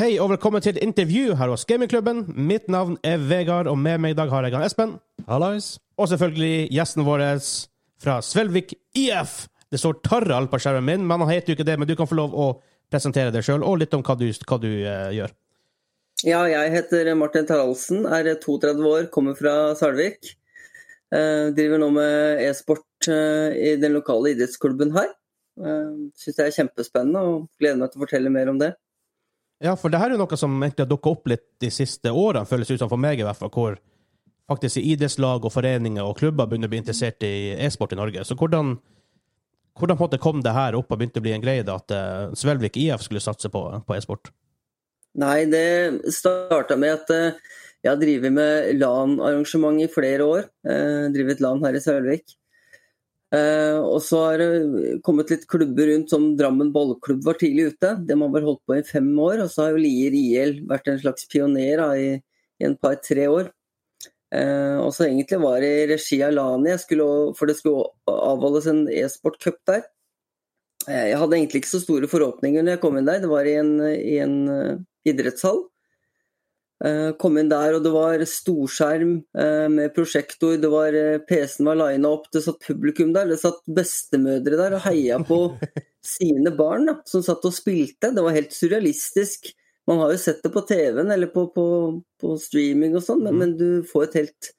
[0.00, 2.22] Hei og velkommen til et intervju her hos Gamingklubben.
[2.32, 4.94] Mitt navn er Vegard, og med meg i dag har jeg han Espen.
[5.28, 5.74] Hallais.
[6.00, 7.24] Og selvfølgelig gjesten vår
[8.00, 9.34] fra Svelvik IF.
[9.68, 11.76] Det står Tarald på skjermen min, men han heter jo ikke det.
[11.76, 12.48] Men du kan få lov å
[12.88, 15.36] presentere deg sjøl, og litt om hva du, hva du uh, gjør.
[16.24, 20.32] Ja, jeg heter Martin Taraldsen, er 32 år, kommer fra Salvik.
[21.12, 25.12] Uh, driver nå med e-sport uh, i den lokale idrettsklubben her.
[25.60, 28.78] Uh, Syns det er kjempespennende og gleder meg til å fortelle mer om det.
[29.60, 32.12] Ja, for det her er jo noe som egentlig har dukka opp litt de siste
[32.12, 33.76] årene, føles det ut som for meg i hvert fall, hvor
[34.50, 38.24] faktisk idrettslag og foreninger og klubber begynner å bli interessert i e-sport i Norge.
[38.24, 38.72] Så hvordan,
[39.78, 41.76] hvordan på en måte kom det her opp og begynte å bli en greie da,
[41.76, 44.32] at uh, Svelvik IF skulle satse på, på e-sport?
[45.20, 47.38] Nei, det starta med at eh,
[47.82, 50.44] jeg har drevet med LAN-arrangement i flere år.
[50.62, 52.36] driver Drevet LAN her i Sølvik.
[53.30, 57.94] Eh, og så har det kommet litt klubber rundt, som Drammen ballklubb var tidlig ute.
[58.08, 59.44] De har vel holdt på i fem år.
[59.44, 63.28] Og så har jo Lier IL vært en slags pioner da, i, i en par-tre
[63.30, 63.52] år.
[64.34, 68.68] Eh, og så egentlig var det i regi av Lani, skulle, for det skulle avholdes
[68.70, 69.86] en e-sportcup der.
[70.88, 73.22] Eh, Jeg hadde egentlig ikke så store forhåpninger når jeg kom inn der.
[73.22, 74.78] Det var i en, i en eh,
[75.10, 75.69] idrettshall.
[76.84, 80.56] Eh, Kom inn der, og det var storskjerm eh, med prosjektor.
[80.60, 83.28] det var eh, PC-en var lina opp, det satt publikum der.
[83.28, 85.42] Det satt bestemødre der og heia på
[86.16, 88.14] sine barn da, som satt og spilte.
[88.16, 89.52] Det var helt surrealistisk.
[89.88, 91.66] Man har jo sett det på TV-en eller på, på,
[92.20, 94.52] på streaming og sånn, men, men du får et helt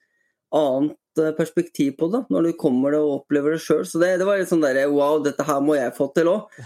[0.53, 0.97] annet
[1.37, 3.85] perspektiv på det når du kommer og opplever det sjøl.
[3.87, 6.59] Så det, det var litt sånn derre wow, dette her må jeg få til òg.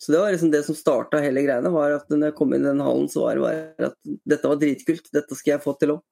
[0.00, 2.64] Så det var liksom det som starta hele greiene, var at når jeg kom inn
[2.64, 5.10] i den hallen, så var det bare at dette var dritkult.
[5.12, 6.04] Dette skal jeg få til òg.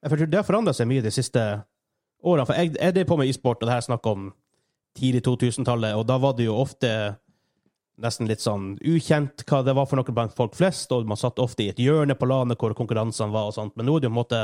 [0.00, 1.42] Det har forandra seg mye de siste
[2.24, 2.46] årene.
[2.48, 4.30] For jeg, jeg drev på med e-sport, og det her er snakk om
[4.96, 6.90] tidlig 2000-tallet, og da var det jo ofte
[8.00, 11.40] nesten litt sånn ukjent hva det var for noe blant folk flest, og man satt
[11.42, 13.76] ofte i et hjørne på landet hvor konkurransene var og sånt.
[13.76, 14.40] Men nå er det jo en måte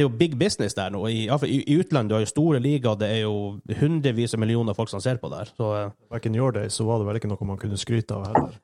[0.00, 1.02] det er jo big business der nå.
[1.12, 3.34] I, i, i utlandet du har jo store ligaer, det er jo
[3.82, 5.50] hundrevis av millioner folk som ser på der.
[5.58, 8.16] Så eh, Back in your day så var det vel ikke noe man kunne skryte
[8.16, 8.54] av heller.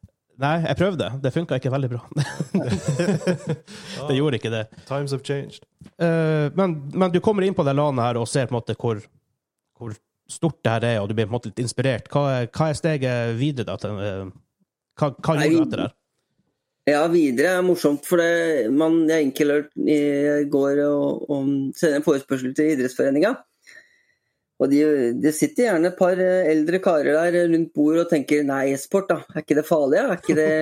[0.40, 1.10] nei, jeg prøvde.
[1.20, 2.00] Det funka ikke veldig bra.
[4.08, 4.62] det gjorde ikke det.
[4.88, 5.60] Times have changed.
[6.00, 8.78] Uh, men, men du kommer inn på det landet her og ser på en måte
[8.80, 9.04] hvor,
[9.76, 9.92] hvor
[10.32, 12.08] stort det her er, og du blir på en måte litt inspirert.
[12.12, 13.68] Hva er, hva er steget videre?
[13.74, 13.76] da?
[13.84, 14.26] til, eh,
[14.96, 15.92] Hva, hva gjorde du etter det?
[16.86, 19.98] Ja, videre er morsomt, for det, man, jeg enkelt i
[20.52, 23.32] går og, og sender en forespørsel til idrettsforeninga.
[24.62, 24.78] Og de,
[25.20, 29.18] det sitter gjerne et par eldre karer der rundt bordet og tenker nei, e-sport, da.
[29.34, 29.98] Er ikke det farlig?
[30.00, 30.52] Er ikke det,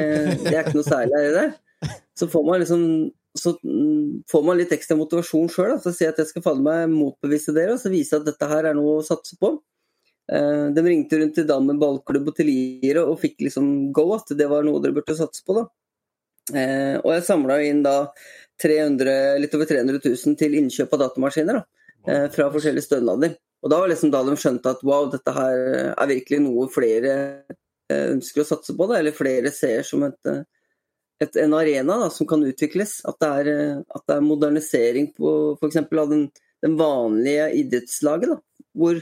[0.46, 1.92] det er ikke noe særlig, det det?
[2.18, 2.88] Så får man liksom
[3.34, 6.62] så mm, får man litt ekstra motivasjon sjøl Så sier jeg at jeg skal falle
[6.62, 9.56] meg motbevise dere og så vise at dette her er noe å satse på.
[10.30, 14.30] Eh, De ringte rundt til Dammen ballklubb og til Lier og fikk liksom go at
[14.38, 15.58] det var noe dere burde satse på.
[15.58, 15.66] da.
[16.52, 17.96] Eh, og jeg samla inn da
[18.60, 21.64] 300, litt over 300 000 til innkjøp av datamaskiner da,
[22.06, 23.36] eh, fra forskjellige stønader.
[23.64, 25.62] Og da var liksom da de skjønte at wow, dette her
[25.94, 27.14] er virkelig noe flere
[27.88, 30.42] eh, ønsker å satse på, da, eller flere ser som et, eh,
[31.24, 32.98] et, en arena da, som kan utvikles.
[33.08, 35.80] At det er, eh, at det er modernisering på f.eks.
[35.80, 36.28] av den,
[36.64, 38.34] den vanlige idrettslaget.
[38.34, 39.00] Da, hvor,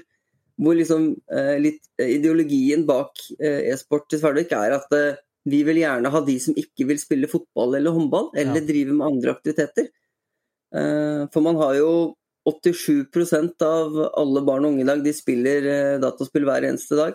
[0.63, 5.81] hvor liksom eh, litt ideologien bak eh, e-sport i Svelvik er at eh, vi vil
[5.83, 8.67] gjerne ha de som ikke vil spille fotball eller håndball, eller Ja.
[8.67, 9.89] drive med andre aktiviteter.
[10.75, 12.15] Eh, For man har jo
[12.47, 17.15] 87% av alle barn og unge i dag de spiller eh, dataspill hver eneste dag.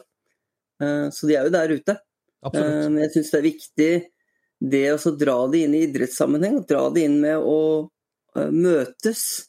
[0.81, 1.97] Eh, Så de er jo der ute.
[2.43, 2.91] Absolutt.
[2.91, 3.91] Men jeg syns det er viktig
[4.61, 7.89] det å dra det inn i idrettssammenheng, dra det inn med å
[8.35, 9.47] møtes.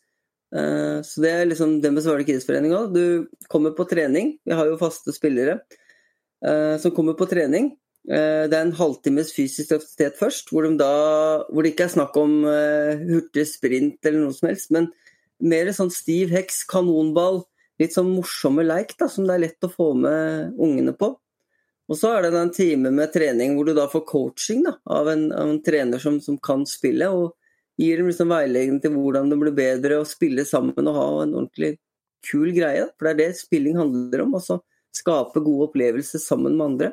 [0.51, 2.95] Så det er liksom det med Svalbard idrettsforening òg.
[2.95, 5.61] Du kommer på trening, vi har jo faste spillere
[6.81, 7.77] som kommer på trening.
[8.07, 11.97] Eh, Det er en halvtimes fysisk aktivitet først, hvor, de da, hvor det ikke er
[11.97, 14.91] snakk om eh, hurtig sprint eller noe som helst, men
[15.39, 17.43] mer sånn stiv heks, kanonball,
[17.79, 21.13] litt sånn morsomme leik da, som det er lett å få med ungene på.
[21.89, 25.09] Og så er det en time med trening hvor du da får coaching da, av,
[25.09, 27.37] en, av en trener som, som kan spille, og
[27.81, 31.37] gir dem liksom veiledning til hvordan det blir bedre å spille sammen og ha en
[31.37, 31.77] ordentlig
[32.27, 32.89] kul greie.
[32.99, 34.35] For det er det spilling handler om.
[34.35, 34.59] Altså
[34.99, 36.91] skape gode opplevelser sammen med andre.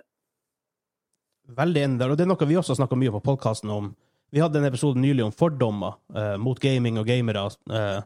[1.55, 3.91] Veldig enig der, og det er noe vi også snakka mye på podkasten om.
[4.33, 7.45] Vi hadde en episode nylig om fordommer eh, mot gaming og gamere.
[7.71, 8.01] eh,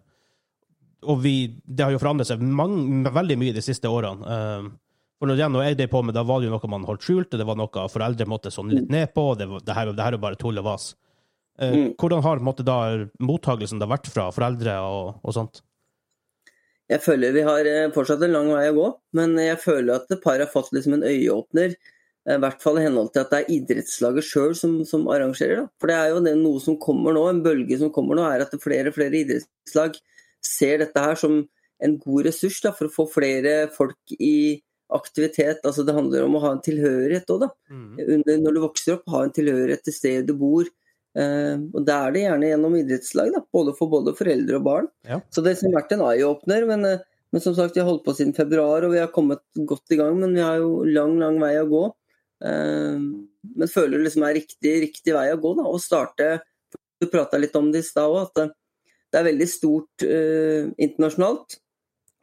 [1.07, 1.33] og vi,
[1.63, 4.25] det har jo forandret seg mange, veldig mye de siste årene.
[4.27, 4.65] Eh,
[5.19, 7.47] for når, jeg drev på med, da var det jo noe man holdt skjult, det
[7.47, 9.24] var noe foreldre måtte sånn litt ned på.
[9.39, 10.92] Det, var- det, her, det her er bare tull og vas.
[11.59, 11.89] Eh, Mm.
[12.00, 12.75] Hvordan har måtte, da
[13.19, 15.59] mottagelsen da vært fra foreldre og, og sånt?
[16.89, 18.85] Jeg føler vi har eh, fortsatt en lang vei å gå,
[19.19, 21.75] men jeg føler at et par har fått liksom en øyeåpner
[22.27, 25.63] I hvert fall i henhold til at det er idrettslaget sjøl som, som, arrangerer.
[25.63, 25.69] Da.
[25.80, 28.44] For det er jo det, noe som kommer nå, en bølge som kommer nå, er
[28.44, 29.95] at flere og flere idrettslag
[30.45, 31.39] ser dette her som
[31.80, 34.60] en god ressurs da, for å få flere folk i
[34.94, 35.63] aktivitet.
[35.63, 37.50] Altså Det handler om å ha en tilhørighet òg, da.
[37.71, 38.25] Mm.
[38.44, 40.68] Når du vokser opp, ha en tilhørighet til stedet du bor.
[41.18, 44.89] Eh, og Da er det gjerne gjennom idrettslag, da, både for både foreldre og barn.
[45.07, 45.21] Ja.
[45.33, 46.68] Så det har vært en eye-åpner.
[46.68, 49.42] Men, eh, men som sagt, vi har holdt på siden februar, og vi har kommet
[49.56, 50.19] godt i gang.
[50.19, 51.86] Men vi har jo lang, lang vei å gå.
[52.45, 55.68] Eh, men føler det liksom er riktig, riktig vei å gå, da.
[55.68, 56.38] og starte
[57.00, 58.47] Du prata litt om det i stad òg, at det,
[59.09, 61.59] det er veldig stort eh, internasjonalt.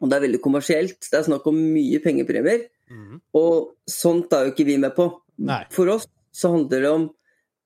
[0.03, 0.99] Og det er veldig kommersielt.
[1.09, 2.67] Det er snakk om mye pengepremier.
[2.93, 3.21] Mm.
[3.41, 5.09] Og sånt er jo ikke vi med på.
[5.49, 5.63] Nei.
[5.73, 6.05] For oss
[6.37, 7.07] så handler det om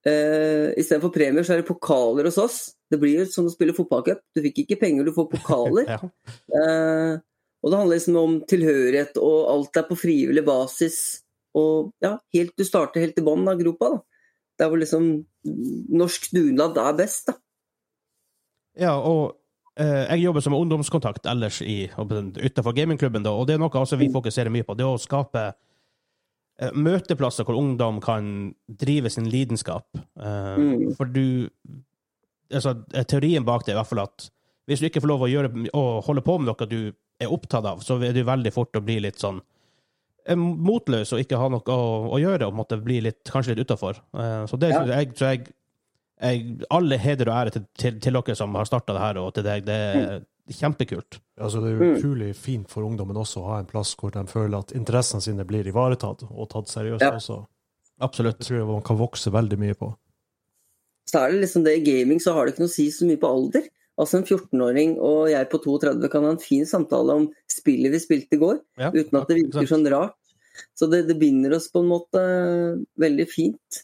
[0.07, 2.61] eh, Istedenfor premier, så er det pokaler hos oss.
[2.91, 4.23] Det blir jo som å spille fotballcup.
[4.35, 5.91] Du fikk ikke penger, du får pokaler.
[5.91, 5.99] Ja.
[6.61, 7.19] eh,
[7.61, 10.95] og det handler liksom om tilhørighet, og alt er på frivillig basis.
[11.57, 13.95] Og ja, helt, du starter helt i bånn av gropa.
[13.95, 14.01] da.
[14.61, 15.11] Der hvor liksom
[15.91, 17.31] norsk dugnad er best.
[17.31, 17.37] da.
[18.79, 19.35] Ja, og
[19.75, 23.99] eh, jeg jobber som ungdomskontakt ellers i, utenfor gamingklubben, da, og det er noe altså,
[23.99, 24.77] vi fokuserer mye på.
[24.79, 29.89] Det å skape eh, møteplasser hvor ungdom kan drive sin lidenskap.
[29.97, 30.93] Eh, Mm.
[30.95, 31.49] For du
[32.51, 32.75] altså,
[33.07, 34.29] Teorien bak det er i hvert fall at
[34.69, 37.65] hvis du ikke får lov å, gjøre, å holde på med noe du er opptatt
[37.67, 39.50] av, så er du veldig fort å bli litt sånn eh,
[40.39, 41.79] motløs og ikke ha noe å,
[42.15, 43.99] å gjøre, og måtte bli litt, kanskje litt utafor.
[44.47, 44.83] så det Ja.
[44.85, 45.47] jeg, så jeg
[46.21, 49.33] jeg, alle heder og ære til, til, til dere som har starta det her, og
[49.33, 49.63] til deg.
[49.65, 50.19] Det er
[50.53, 51.17] kjempekult.
[51.41, 54.59] Altså, det er utrolig fint for ungdommen også å ha en plass hvor de føler
[54.59, 57.15] at interessene sine blir ivaretatt og tatt seriøst Ja.
[57.17, 57.39] også.
[58.01, 58.37] Absolutt.
[58.37, 59.95] Det tror jeg man kan vokse veldig mye på.
[61.09, 63.05] Så er det liksom det i gaming, så har det ikke noe å si så
[63.09, 63.67] mye på alder.
[64.01, 67.99] Altså En 14-åring og jeg på 32 kan ha en fin samtale om spillet vi
[68.01, 70.15] spilte i går, Ja, uten at det virker sånn rart.
[70.77, 72.21] Så det, det binder oss på en måte
[73.01, 73.81] veldig fint.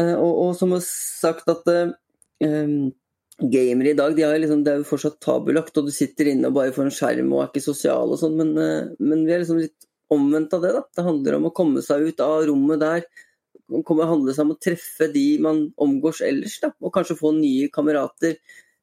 [0.00, 2.92] Eh, og, og som har sagt at um,
[3.40, 6.50] gamere i dag de har liksom, det er jo fortsatt tabulagt, og du sitter inne
[6.50, 8.54] og bare får en skjerm og er ikke sosial og sånn, men,
[9.00, 10.72] men vi er liksom litt omvendt av det.
[10.76, 10.82] da.
[10.96, 13.06] Det handler om å komme seg ut av rommet der.
[13.86, 17.70] Komme, handle seg om å treffe de man omgås ellers, da, og kanskje få nye
[17.74, 18.36] kamerater,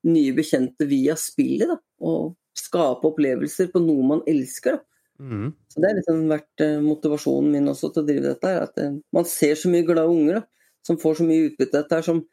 [0.09, 1.69] nye bekjente via spillet.
[1.71, 4.77] da, Og skape opplevelser på noe man elsker.
[4.77, 4.92] da.
[5.21, 5.53] Mhm.
[5.69, 8.47] Så Det har liksom vært eh, motivasjonen min også til å drive dette.
[8.49, 10.43] her, at eh, Man ser så mye glade unger da,
[10.85, 12.23] som får så mye utbytte av dette, her, som,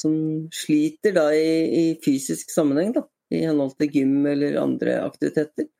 [0.00, 0.16] som
[0.52, 1.46] sliter da i,
[1.80, 2.92] i fysisk sammenheng.
[2.96, 5.70] da, I henhold til gym eller andre aktiviteter.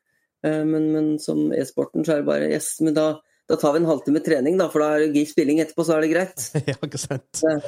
[0.44, 3.08] Eh, Men, men som e-sporten så er det bare yes, men da,
[3.48, 6.06] da tar vi en halvtime trening, da, for da er det spilling etterpå, så er
[6.06, 6.48] det greit.
[6.70, 7.28] ja, ikke sant?
[7.40, 7.58] Så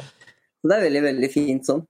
[0.67, 1.85] det er veldig, veldig fint sånn.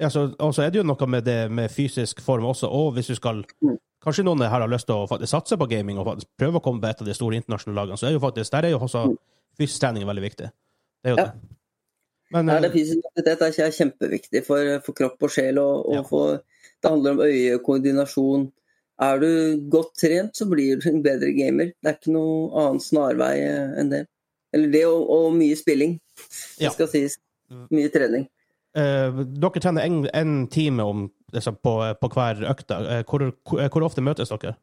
[0.00, 2.94] Ja, så, og så er det jo noe med det med fysisk form også, og
[2.96, 3.78] hvis du skal Mm.
[4.04, 6.62] Kanskje noen her har lyst til å faktisk satse på gaming og faktisk prøve å
[6.62, 8.78] komme på et av de store internasjonale lagene, så er jo faktisk, der er jo
[8.84, 9.16] også Mm.
[9.58, 10.50] fysisk trening veldig viktig.
[11.02, 11.24] Det er jo Ja.
[11.24, 11.32] det.
[12.30, 15.58] Men Ja, det eh, fysisk aktivitet er kjempeviktig for, for kropp og sjel.
[15.58, 16.02] Og, og Ja.
[16.02, 16.42] for,
[16.82, 18.52] det handler om øyekoordinasjon.
[19.00, 21.72] Er du godt trent, så blir du en bedre gamer.
[21.82, 24.06] Det er ikke noe annen snarvei eh, enn det.
[24.52, 25.98] Eller det og, og mye spilling.
[26.58, 27.16] Det skal sies.
[27.70, 28.28] Mye trening.
[28.76, 32.78] Eh, dere trener en, en time om, liksom, på, på hver økta.
[32.98, 34.56] Eh, Hvor, hvor, ofte møtes dere?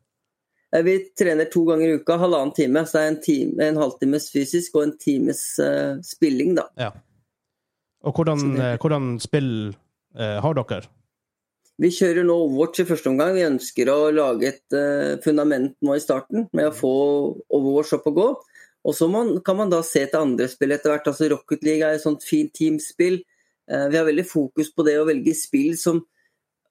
[0.74, 2.86] Eh, Vi trener to ganger i uka, halvannen time.
[2.86, 6.68] Så det er en, time, en halvtimes fysisk og en times uh, spilling, da.
[6.80, 6.92] Ja.
[8.04, 9.52] Og hvordan, det- hvordan spill
[10.18, 10.88] uh, har dere?
[11.82, 13.32] Vi kjører nå Overwatch i første omgang.
[13.34, 14.76] Vi ønsker å lage et
[15.24, 16.92] fundament nå i starten med å få
[17.50, 18.26] Overwatch opp og gå.
[18.86, 19.08] Og så
[19.46, 21.08] kan man da se til andre spill etter hvert.
[21.10, 23.20] altså Rocket League er et sånt fint teamspill.
[23.72, 26.02] Eh, vi har veldig fokus på det å velge spill som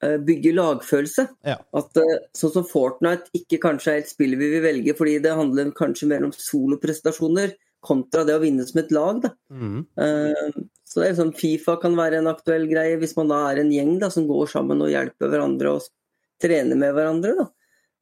[0.03, 1.27] eh, bygger lagfølelse.
[1.47, 1.57] Ja.
[1.77, 5.37] At eh, Sånn som Fortnite ikke kanskje er et spill vi vil velge fordi det
[5.37, 9.23] handler kanskje mer om soloprestasjoner kontra det å vinne som et lag.
[9.23, 9.31] da.
[9.49, 9.87] Mm.
[10.85, 13.71] Så det er sånn, Fifa kan være en aktuell greie hvis man da er en
[13.73, 15.87] gjeng da, som går sammen og hjelper hverandre og
[16.43, 17.31] trener med hverandre.
[17.39, 17.47] Da.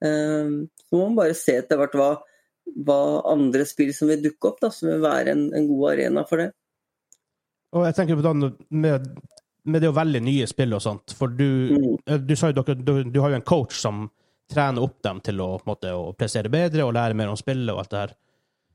[0.03, 2.09] Så må man bare se etter hvert hva,
[2.75, 2.99] hva
[3.31, 6.43] andre spill som vil dukke opp, da, som vil være en, en god arena for
[6.43, 6.49] det.
[7.75, 9.09] Og jeg tenker på det med,
[9.69, 11.45] med det å velge nye spill og sånt, for du,
[11.75, 11.97] Mm.
[12.07, 14.07] eh, du sa jo dere, du, du har jo en coach som
[14.49, 17.83] trener opp dem til å, måte, å prestere bedre og lære mer om spillet og
[17.83, 18.15] alt det her.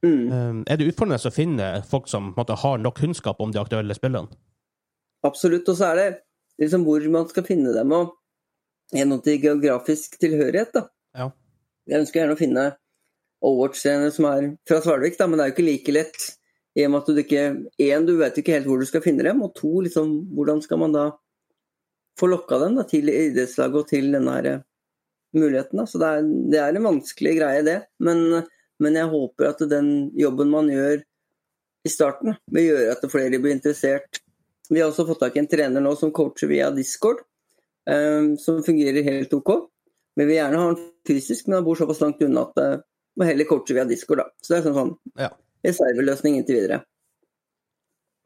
[0.04, 0.32] Mm.
[0.32, 3.94] Um, er det utfordrende å finne folk som måte, har nok kunnskap om de aktuelle
[3.96, 4.28] spillene?
[5.24, 5.66] Absolutt.
[5.72, 6.06] Og så er det
[6.60, 8.12] liksom hvor man skal finne dem, og
[8.94, 10.74] gjennom til geografisk tilhørighet.
[10.76, 10.84] da.
[11.16, 11.30] Ja.
[11.88, 12.66] Jeg ønsker gjerne å finne
[13.44, 16.28] Overwatch-trenere som er fra Svalvik, da, men det er jo ikke like lett.
[16.74, 17.42] I og med at du ikke
[17.86, 20.80] En, du vet ikke helt hvor du skal finne dem, og to, liksom, hvordan skal
[20.82, 21.04] man da
[22.18, 24.50] få lokka dem da, til idrettslaget og til denne her
[25.34, 25.80] muligheten?
[25.80, 25.86] Da.
[25.90, 27.78] Så det er, det er en vanskelig greie, det.
[28.02, 28.24] Men,
[28.82, 31.02] men jeg håper at den jobben man gjør
[31.84, 32.38] i starten.
[32.54, 34.22] Vil gjøre at flere blir interessert.
[34.70, 37.20] Vi har også fått tak i en trener nå som coacher via Discord,
[37.90, 39.52] um, som fungerer helt OK.
[40.16, 42.84] Vi vil gjerne ha han fysisk, men han bor såpass langt unna at uh,
[43.18, 44.30] må heller coache via Discord, da.
[44.40, 44.94] Så det er sånn, sånn
[45.26, 45.30] Ja.
[45.64, 46.82] Reserveløsning inntil videre.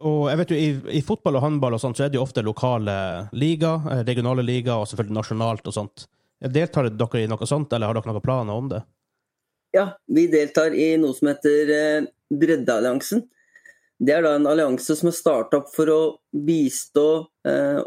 [0.06, 2.26] Og jeg vet jo, i, I fotball og håndball og sånt, så er det jo
[2.26, 2.94] ofte lokale
[3.34, 6.06] liga, eh, regionale liga og selvfølgelig nasjonalt og sånt.
[6.38, 8.84] Deltar dere i noe sånt, eller har dere noen planer om det?
[9.74, 13.26] Ja, vi deltar i noe som heter eh, Breddealliansen.
[13.98, 17.08] Det er da en allianse som er starta opp for å bistå
[17.48, 17.82] eh,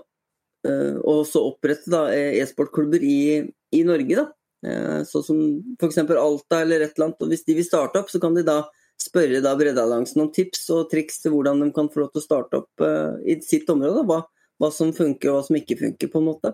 [0.67, 2.03] eh, og også opprette
[2.41, 3.39] e-sportklubber i,
[3.71, 4.19] i Norge.
[4.19, 4.27] da.
[4.67, 5.39] Eh, Sånn som
[5.79, 6.03] f.eks.
[6.11, 7.23] Alta eller et eller annet.
[7.23, 8.59] og Hvis de vil starte opp, så kan de da
[9.01, 12.25] spørre da Breddealliansen om tips og triks til hvordan de kan få lov til å
[12.25, 14.05] starte opp eh, i sitt område.
[14.07, 14.21] Hva,
[14.61, 16.11] hva som funker og hva som ikke funker.
[16.11, 16.53] på en måte.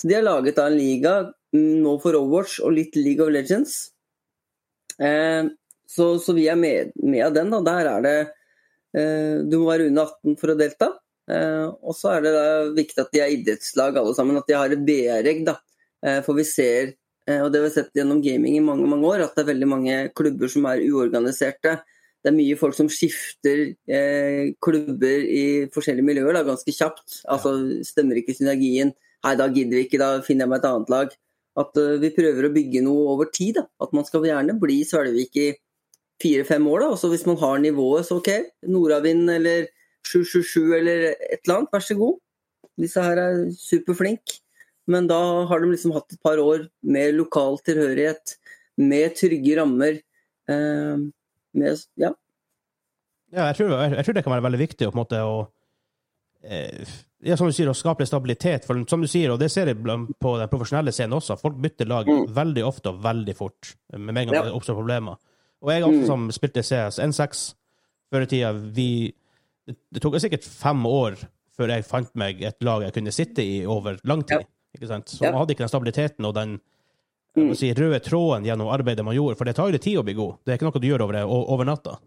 [0.00, 1.14] Så De har laget da en liga
[1.54, 3.90] mm, nå for Overwatch og litt League of Legends.
[5.00, 5.50] Eh,
[5.90, 7.52] så, så vi er med, med av den.
[7.52, 7.62] Da.
[7.66, 8.16] Der er det
[8.96, 10.94] eh, Du må være under 18 for å delta.
[11.30, 12.30] Og så er det
[12.74, 15.44] viktig at de er idrettslag alle sammen, at de har et BR-egg.
[15.46, 15.60] da.
[16.26, 16.90] For vi ser,
[17.28, 19.68] og det har vi sett gjennom gaming i mange mange år, at det er veldig
[19.68, 21.76] mange klubber som er uorganiserte.
[22.20, 27.22] Det er mye folk som skifter eh, klubber i forskjellige miljøer da, ganske kjapt.
[27.32, 27.54] Altså
[27.86, 28.92] Stemmer ikke synergien,
[29.24, 31.14] nei da gidder vi ikke, da finner jeg meg et annet lag.
[31.58, 33.58] At uh, vi prøver å bygge noe over tid.
[33.58, 33.66] da.
[33.82, 35.48] At man skal gjerne bli Svelvik i
[36.22, 36.84] fire-fem år.
[36.84, 36.90] da.
[36.94, 38.30] Også hvis man har nivået, så OK.
[38.68, 39.70] Nordavind eller
[40.06, 42.20] 777 eller et eller annet, vær så god.
[42.80, 44.40] Disse her er superflinke.
[44.90, 45.20] Men da
[45.50, 48.34] har de liksom hatt et par år med lokal tilhørighet,
[48.80, 50.00] med trygge rammer.
[50.50, 51.04] Eh,
[51.54, 52.10] med, ja.
[53.30, 55.36] Ja, jeg tror, jeg, jeg tror det kan være veldig viktig å måte å
[56.42, 56.82] eh,
[57.22, 58.64] ja, som du sier, å skape litt stabilitet.
[58.66, 61.86] For som du sier, og det ser jeg på den profesjonelle scenen også, folk bytter
[61.90, 62.26] lag Mm.
[62.34, 64.42] veldig ofte og veldig fort med en gang Ja.
[64.48, 65.16] det oppstår problemer.
[65.62, 66.06] Og jeg også Mm.
[66.06, 67.54] som spilte CS N6
[68.10, 69.14] før i tida, vi
[69.66, 71.18] det, tok sikkert fem år
[71.56, 74.46] før jeg fant meg et lag jeg kunne sitte i over lang tid.
[74.76, 75.08] Ikke sant?
[75.10, 75.32] Så Ja.
[75.32, 76.60] man hadde ikke den stabiliteten og den
[77.36, 77.54] Mm.
[77.54, 80.14] si, røde tråden gjennom arbeidet man gjorde, for det tar jo litt tid å bli
[80.14, 80.38] god.
[80.44, 81.98] Det er ikke noe du gjør over, over natta.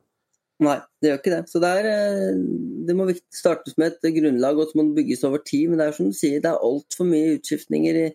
[0.59, 1.43] Nei, det gjør ikke det.
[1.49, 2.41] Så det, er, eh,
[2.87, 5.69] det må startes med et grunnlag, og så må det bygges over tid.
[5.69, 8.07] Men det er som du sier, det er altfor mye utskiftninger i,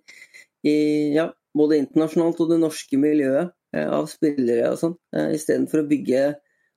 [0.68, 0.76] i
[1.16, 5.88] ja, både internasjonalt og det norske miljøet eh, av spillere og sånn, eh, istedenfor å
[5.88, 6.28] bygge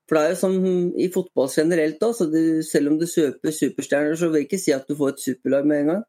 [0.10, 0.56] For det er jo som
[1.00, 4.60] i fotball generelt, da, så det, selv om du søper superstjerner, så vil jeg ikke
[4.60, 6.02] si at du får et superlag med en gang.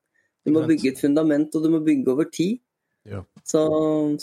[0.43, 2.59] Du må bygge et fundament, og du må bygge over tid.
[3.09, 3.25] Ja.
[3.47, 3.63] Så,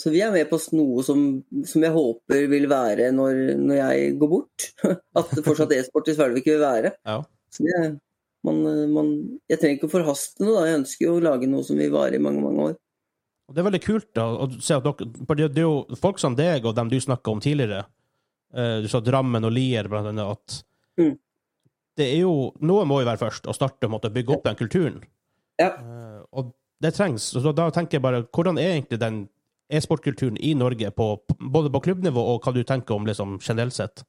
[0.00, 1.24] så vi er med på noe som,
[1.68, 4.68] som jeg håper vil være når, når jeg går bort.
[5.18, 6.94] At det fortsatt e-sport i Svelvik vil være.
[7.08, 7.18] Ja.
[7.52, 7.80] Så det,
[8.46, 8.62] man,
[8.94, 9.10] man,
[9.50, 10.68] jeg trenger ikke å forhaste noe, da.
[10.68, 12.78] Jeg ønsker jo å lage noe som vil vare i mange, mange år.
[13.50, 16.36] Og det er veldig kult da, å se at dere det, er jo folk som
[16.38, 17.82] deg og dem du snakka om tidligere,
[18.54, 20.66] eh, du sa Drammen og Lier, blant annet, at
[20.98, 21.14] Mm.
[21.96, 24.96] det er jo Noen må jo være først og starte å bygge opp den kulturen.
[25.60, 25.74] Ja.
[25.76, 27.28] Eh, og det trengs.
[27.36, 29.22] Så da tenker jeg bare, hvordan er egentlig den
[29.70, 34.02] e-sportkulturen i Norge, på, både på klubbnivå og hva du tenker om liksom, generelt sett?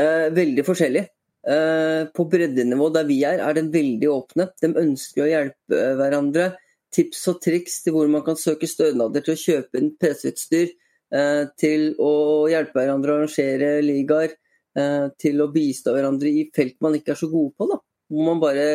[0.00, 1.06] Eh, veldig forskjellig.
[1.44, 4.48] Eh, på breddenivå der vi er, er den veldig åpne.
[4.60, 6.52] De ønsker å hjelpe hverandre.
[6.94, 10.72] Tips og triks til hvor man kan søke stønader til å kjøpe inn PC-utstyr.
[11.14, 12.12] Eh, til å
[12.50, 14.34] hjelpe hverandre å arrangere ligaer.
[14.74, 17.68] Eh, til å bistå hverandre i felt man ikke er så gode på.
[17.70, 17.78] Da.
[18.10, 18.66] Hvor man bare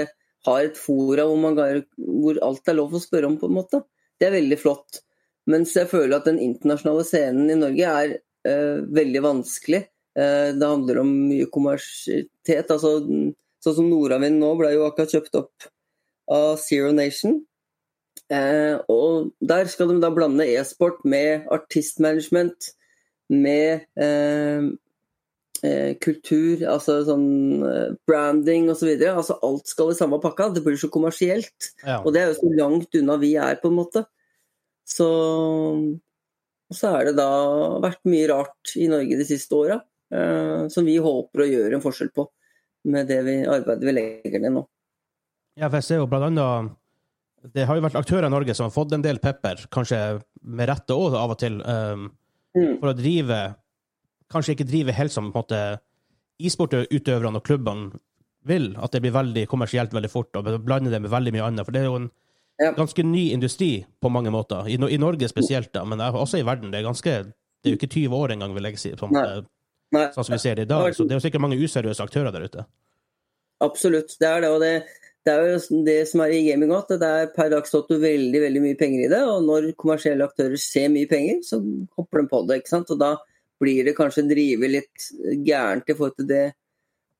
[0.47, 3.81] har et fora hvor, man, hvor alt er lov å spørre om, på en måte.
[4.19, 5.01] Det er veldig flott.
[5.49, 8.15] Mens jeg føler at den internasjonale scenen i Norge er
[8.47, 9.83] eh, veldig vanskelig.
[10.19, 12.71] Eh, Det handler om mye kommersitet.
[12.71, 12.99] Altså,
[13.63, 15.69] sånn som Nordavind nå ble jo akkurat kjøpt opp
[16.31, 17.39] av Zero Nation.
[18.29, 22.75] Eh, og der skal de da blande e-sport med artistmanagement,
[23.29, 24.69] med eh,
[26.03, 28.91] kultur, altså sånn eh, branding osv.
[29.11, 30.51] Altså alt skal i samme pakka.
[30.55, 31.71] Det blir så kommersielt.
[31.83, 31.99] Ja.
[32.03, 34.05] Og det er jo så langt unna vi er, på en måte.
[34.89, 35.09] Så
[36.69, 37.29] så er det da
[37.81, 39.79] vært mye rart i Norge de siste åra,
[40.13, 42.27] eh, som vi håper å gjøre en forskjell på
[42.89, 44.61] med det vi, arbeidet vi legger ned nå.
[45.57, 46.77] Ja, for jeg ser jo blant annet
[47.51, 49.99] Det har jo vært aktører i Norge som har fått en del pepper, kanskje
[50.43, 52.11] med rette òg av og til, um,
[52.55, 52.79] Mm.
[52.79, 53.55] for å drive
[54.31, 55.61] Kanskje ikke driver helt som på en måte
[56.39, 57.99] e-sportutøverne og klubbene
[58.47, 58.71] vil.
[58.79, 61.65] At det blir veldig kommersielt veldig fort, og blander det med veldig mye annet.
[61.67, 62.11] For det er jo en
[62.59, 62.73] Ja.
[62.75, 64.67] ganske ny industri på mange måter.
[64.67, 66.71] I, I Norge spesielt, da, men også i verden.
[66.71, 67.13] Det er ganske
[67.63, 69.13] det er jo ikke 20 år engang, vil jeg si, sånn,
[70.13, 70.93] som vi ser det i dag.
[70.95, 72.65] Så det er jo sikkert mange useriøse aktører der ute.
[73.61, 74.15] absolutt.
[74.19, 74.49] Det er det.
[74.49, 74.83] Og det,
[75.25, 78.41] det er jo det som er i gaming at det er per dags dato veldig
[78.45, 79.21] veldig mye penger i det.
[79.27, 81.59] Og når kommersielle aktører ser mye penger, så
[81.97, 82.61] hopper de på det.
[82.61, 82.91] ikke sant?
[82.91, 83.15] Og da
[83.59, 85.09] blir det kanskje drive litt
[85.45, 86.45] gærent i forhold til det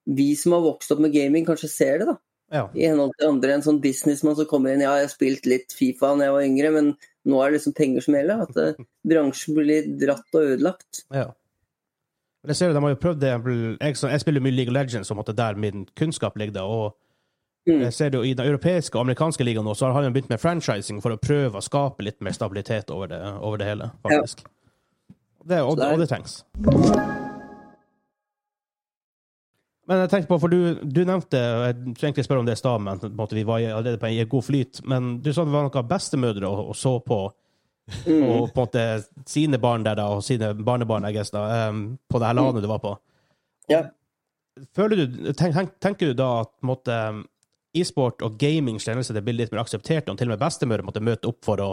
[0.10, 2.16] vi som har vokst opp med gaming, kanskje ser det, da.
[2.50, 2.64] Ja.
[2.74, 5.76] I henhold til andre, en sånn businessmann som kommer inn Ja, jeg har spilt litt
[5.76, 6.88] Fifa da jeg var yngre, men
[7.30, 8.42] nå er det liksom penger som gjelder.
[8.48, 8.80] At eh,
[9.12, 11.04] bransjen blir dratt og ødelagt.
[11.14, 11.28] ja.
[12.40, 13.30] Men jeg ser jo, De har jo prøvd det
[13.84, 16.54] Jeg, jeg spiller mye League of Legends, som der min kunnskap ligger.
[16.54, 16.96] det, og
[17.68, 17.82] Mm.
[17.84, 20.30] jeg ser det jo I den europeiske og amerikanske ligaen nå, så har han begynt
[20.32, 23.92] med franchising for å prøve å skape litt mer stabilitet over det, over det hele,
[24.06, 24.46] faktisk.
[25.48, 26.42] Det, og, det og det trengs.
[29.90, 32.58] Men jeg tenkte på, for du, du nevnte og Jeg skulle egentlig spørre om det
[32.58, 34.82] i stad, men på en måte, vi var allerede på en god flyt.
[34.86, 37.22] Men du sa det var noen bestemødre og, og så på,
[38.06, 38.24] Mm.
[38.30, 38.82] og på en måte
[39.26, 42.62] sine barn der, da, og sine barnebarn, jeg guess, da, um, på det her landet
[42.62, 42.92] du var på.
[43.70, 43.84] Ja.
[44.78, 46.76] Føler du, tenk, tenk, tenker du da at på
[47.80, 51.42] e-sport og gaming blir litt mer akseptert, og til og med bestemødre måtte møte opp
[51.46, 51.70] for å,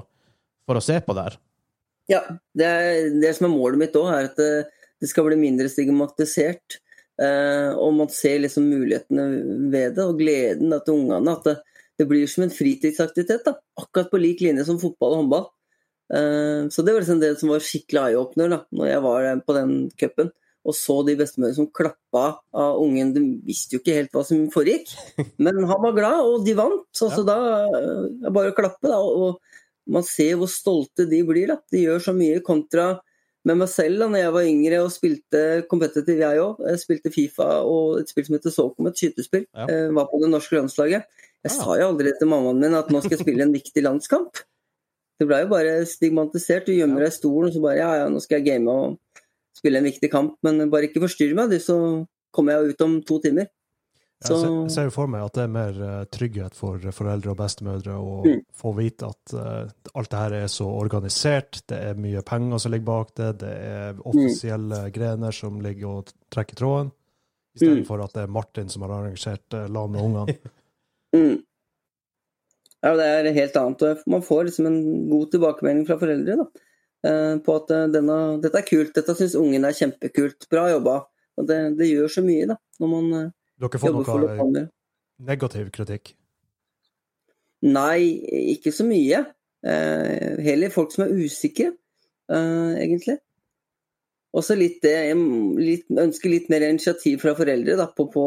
[0.68, 1.38] for å se på det her?
[2.10, 2.22] Ja,
[2.54, 4.66] det, er, det som er målet mitt òg, er at det,
[5.02, 6.78] det skal bli mindre stigmatisert.
[7.16, 9.26] Eh, og man ser liksom mulighetene
[9.72, 11.34] ved det, og gleden til ungene.
[11.34, 11.56] At det,
[11.98, 13.46] det blir som en fritidsaktivitet.
[13.46, 15.46] da, Akkurat på lik linje som fotball og håndball.
[16.14, 19.56] Eh, så det var liksom det som var skikkelig eye-opener da når jeg var på
[19.56, 20.34] den cupen.
[20.66, 23.12] Og så de bestemødrene som klappa av ungen.
[23.14, 24.90] De visste jo ikke helt hva som foregikk,
[25.42, 26.86] men han var glad, og de vant.
[26.94, 28.98] Så, så da eh, er det bare å klappe, da.
[28.98, 29.40] og
[29.86, 31.50] man ser hvor stolte de blir.
[31.52, 31.60] da.
[31.72, 32.96] De gjør så mye kontra
[33.46, 36.64] med meg selv da når jeg var yngre og spilte competitive, jeg òg.
[36.82, 39.46] Spilte Fifa og et spill som heter Socom, et skytespill.
[39.54, 39.68] Ja.
[39.70, 41.06] Eh, Var på det norske landslaget.
[41.46, 41.54] Jeg ja.
[41.54, 44.42] sa jo aldri til mammaen min at nå skal jeg spille en viktig landskamp.
[45.16, 46.66] Det ble jo bare stigmatisert.
[46.66, 48.98] Du gjemmer deg i stolen og så bare ja, ja, nå skal jeg game og
[49.56, 51.76] spille en viktig kamp, men bare ikke forstyrr meg, du, så
[52.34, 53.48] kommer jeg ut om to timer.
[54.24, 57.36] Så jeg ser jo for meg at det er mer eh, trygghet for foreldre og
[57.36, 58.38] bestemødre å Mm.
[58.56, 62.72] få vite at eh, alt det her er så organisert, det er mye penger som
[62.72, 66.92] ligger bak det, det er offisielle grener som ligger og trekker tråden,
[67.56, 67.86] Mm.
[67.88, 70.36] For at det er Martin som har arrangert uh, LAN med ungene.
[71.16, 71.38] Mm.
[72.82, 74.02] Ja, det er helt annet.
[74.06, 76.46] Man får liksom en god tilbakemelding fra foreldre da,
[77.46, 80.98] på at denne, dette er kult, dette syns ungen er kjempekult, bra jobba.
[81.40, 84.66] Og det, det gjør så mye da, når man Dere får noe
[85.26, 86.12] negativ kritikk?
[87.66, 88.00] Nei,
[88.52, 89.22] ikke så mye.
[89.66, 91.72] Eh, heller folk som er usikre,
[92.30, 93.16] eh, egentlig.
[94.36, 98.26] Også litt det litt, ønsker litt mer initiativ fra foreldre da, på, på,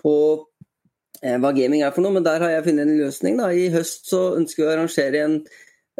[0.00, 0.14] på
[1.20, 3.36] eh, hva gaming er for noe, men der har jeg funnet en løsning.
[3.42, 3.52] Da.
[3.52, 5.38] I høst så ønsker vi å arrangere en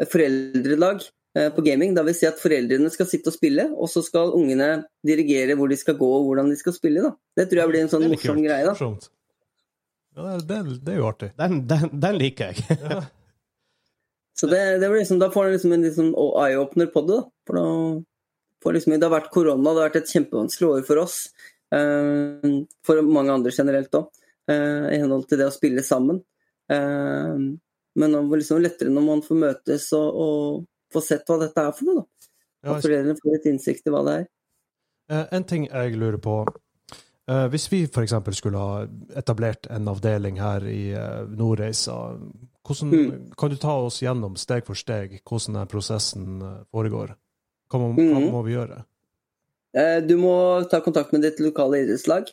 [0.09, 1.13] foreldrelag eh,
[1.55, 1.93] på gaming.
[1.97, 4.69] Da vil si at foreldrene skal sitte og spille, og så skal ungene
[5.05, 7.05] dirigere hvor de skal gå og hvordan de skal spille.
[7.05, 7.13] Da.
[7.39, 8.47] Det tror jeg blir en sånn morsom kult.
[8.49, 8.67] greie.
[8.67, 8.75] da.
[10.19, 11.31] Ja, det, det, det er jo artig.
[11.39, 12.79] Den, den, den liker jeg.
[12.83, 13.01] Ja.
[14.39, 17.15] Så det, det blir liksom, Da får du liksom en liksom eye-opener på det.
[17.17, 17.23] da.
[17.47, 17.67] For da
[18.63, 21.17] for liksom, Det har vært korona, det har vært et kjempevanskelig år for oss.
[21.75, 24.07] Uh, for mange andre generelt òg,
[24.49, 26.23] i henhold til det å spille sammen.
[26.71, 27.51] Uh,
[27.99, 31.57] men det er liksom lettere når man får møtes og, og får sett hva dette
[31.67, 32.05] er for noe.
[32.63, 32.73] da.
[32.75, 34.27] At foreldrene får litt innsikt i hva det er.
[35.09, 36.45] Eh, En ting jeg lurer på.
[37.29, 38.13] Eh, Hvis vi f.eks.
[38.35, 42.17] skulle ha etablert en avdeling her i eh, Nordreisa,
[42.67, 43.31] hvordan, Mm.
[43.37, 46.41] kan du ta oss gjennom steg for steg hvordan den prosessen
[46.73, 47.15] foregår?
[47.71, 48.31] Hva må, hva Mhm.
[48.31, 48.83] må vi gjøre?
[50.07, 52.27] Du må ta kontakt med ditt lokale idrettslag.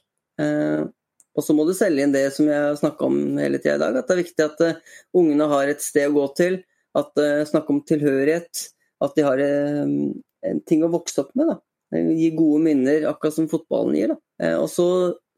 [1.36, 3.78] Og så må du selge inn det som jeg har snakka om hele tida i
[3.78, 3.96] dag.
[3.96, 4.82] At det er viktig at
[5.14, 6.64] ungene har et sted å gå til.
[6.96, 8.70] At uh, Snakke om tilhørighet.
[9.04, 9.88] At de har eh,
[10.48, 11.50] en ting å vokse opp med.
[11.50, 11.58] da.
[11.92, 14.14] Eh, Gi gode minner, akkurat som fotballen gir.
[14.14, 14.54] da.
[14.62, 14.88] Og så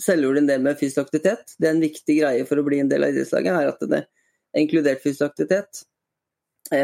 [0.03, 1.57] selger du en del med fysisk aktivitet.
[1.59, 3.51] Det er en viktig greie for å bli en del av idrettslaget.
[3.51, 5.83] er at det er inkludert fysisk aktivitet.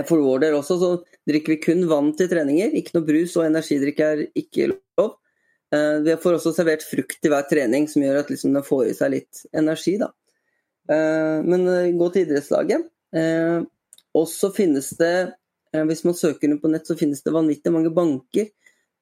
[0.09, 0.91] For vår del også så
[1.29, 2.75] drikker vi kun vann til treninger.
[2.75, 5.15] Ikke noe brus og energidrikk er ikke lov.
[6.07, 8.97] Vi får også servert frukt til hver trening, som gjør at liksom den får i
[8.99, 9.95] seg litt energi.
[10.03, 10.11] Da.
[11.47, 11.67] Men
[11.99, 12.91] gå til idrettslaget.
[14.15, 15.35] Og så finnes det,
[15.75, 18.51] eh, hvis man søker inn på nett, så finnes det vanvittig mange banker.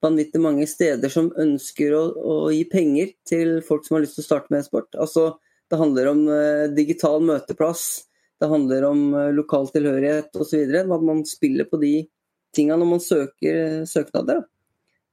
[0.02, 4.24] Vanvittig mange steder som ønsker å, å gi penger til folk som har lyst til
[4.24, 4.90] å starte med e-sport.
[4.98, 5.36] Altså,
[5.70, 7.84] det handler om eh, digital møteplass.
[8.40, 10.64] Det handler om eh, lokal tilhørighet osv.
[10.82, 11.94] At man spiller på de
[12.56, 14.42] tinga når man søker søknader.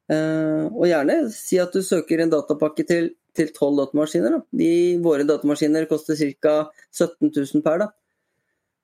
[0.09, 4.35] Og gjerne si at du søker en datapakke til tolv 12 datamaskiner.
[4.35, 4.41] Da.
[4.51, 4.71] De,
[5.03, 6.71] våre datamaskiner koster ca.
[6.91, 7.83] 17 000 per.
[7.83, 7.88] Da.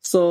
[0.06, 0.22] Så,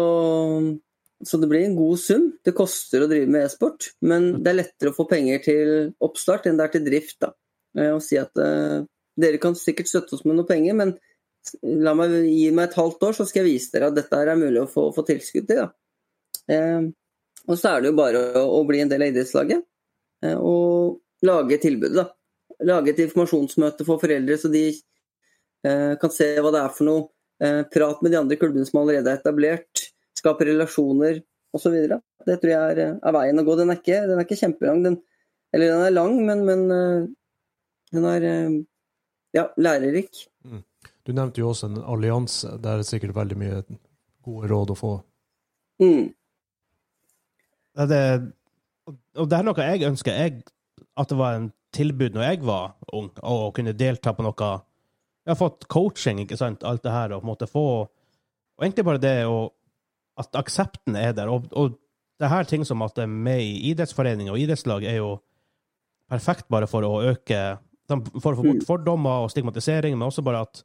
[1.27, 2.29] så det blir en god sum.
[2.45, 5.73] Det koster å drive med e-sport, men det er lettere å få penger til
[6.05, 7.19] oppstart enn det er til drift.
[7.25, 7.33] Da.
[7.79, 8.85] Eh, Og si at uh,
[9.21, 10.97] dere kan sikkert støtte oss med noe penger, men
[11.61, 14.31] La meg gi meg et halvt år, så skal jeg vise dere at dette er
[14.41, 15.59] mulig å få, få tilskudd til.
[15.61, 15.67] Da.
[16.49, 16.87] Uh,
[17.45, 19.61] og så er det jo bare å, å bli en del av idrettslaget
[20.25, 21.99] uh, og lage tilbudet.
[21.99, 22.07] da.
[22.65, 24.65] Lage et informasjonsmøte for foreldre, så de
[25.65, 27.09] Eh, kan se hva det er for noe.
[27.45, 29.89] Eh, prat med de andre klubbene som allerede er etablert.
[30.17, 31.21] Skape relasjoner
[31.55, 31.75] osv.
[32.25, 33.57] Det tror jeg er, er, veien å gå.
[33.61, 34.85] Den er ikke, den er ikke kjempelang.
[34.87, 35.01] Den,
[35.55, 37.09] eller den er lang, men, men eh,
[37.95, 38.61] den er eh,
[39.37, 40.25] ja, lærerik.
[41.05, 42.55] Du nevnte jo også en allianse.
[42.63, 43.63] Der er det sikkert veldig mye
[44.25, 44.95] gode råd å få.
[45.83, 46.15] Mm.
[47.91, 48.01] Det,
[49.19, 50.17] og det er noe jeg ønsker.
[50.17, 50.45] Jeg,
[50.97, 54.55] at det var en tilbud når jeg var ung, å kunne delta på noe
[55.25, 58.63] Jeg har fått coaching, ikke sant, alt det her, og på en måte få Og
[58.63, 59.51] egentlig bare det å
[60.21, 61.27] At aksepten er der.
[61.33, 61.79] Og, og
[62.21, 65.17] det her ting som at det er med i idrettsforeninger og idrettslag, er jo
[66.11, 67.41] perfekt bare for å øke
[67.89, 70.63] For å få bort fordommer og stigmatisering, men også bare at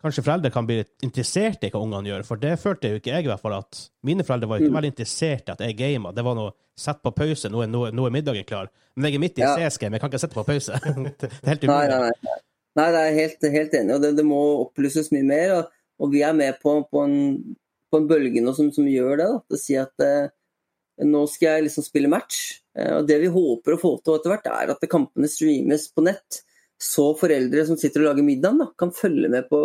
[0.00, 2.22] kanskje foreldre kan bli litt interessert i hva ungene gjør.
[2.24, 3.58] For det følte jo ikke jeg, i hvert fall.
[3.58, 4.76] at Mine foreldre var ikke Mm.
[4.78, 6.12] veldig interessert i at jeg gama.
[6.16, 8.70] Det var noe sett på pause, nå er, nå, nå er middagen klar.
[8.96, 9.56] Men jeg er midt i Ja.
[9.58, 10.72] CS-game, jeg kan ikke sette på pause.
[11.20, 11.88] det er helt umulig.
[11.90, 12.10] nei, nei.
[12.24, 12.38] Nei,
[12.94, 13.94] det er helt, helt enig.
[13.96, 15.54] og det, det må opplyses mye mer.
[15.58, 17.56] Og, og vi er med på, på, en,
[17.90, 19.26] på en bølge nå som, som gjør det.
[19.26, 19.40] Da.
[19.40, 20.30] å si at eh,
[21.06, 22.40] nå skal jeg liksom spille match.
[22.78, 26.04] Eh, og Det vi håper å få til etter hvert, er at kampene streames på
[26.06, 26.42] nett.
[26.80, 29.60] Så foreldre som sitter og lager middag, da, kan følge med på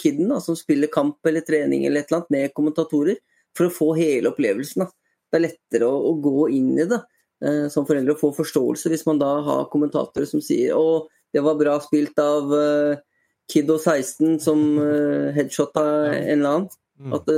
[0.00, 3.20] kiden da, som spiller kamp eller trening eller et eller annet med kommentatorer,
[3.54, 4.82] for å få hele opplevelsen.
[4.82, 4.90] Da.
[5.30, 6.98] Det er lettere å, å gå inn i det
[7.44, 11.42] eh, som foreldre og få forståelse hvis man da har kommentatorer som sier å, det
[11.44, 13.02] var bra spilt av uh,
[13.50, 16.72] Kiddo 16 som uh, headshotta en eller annen.
[16.94, 17.12] Mm.
[17.16, 17.36] At det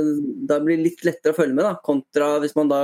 [0.49, 2.81] da blir litt lettere å følge med, da, kontra hvis man da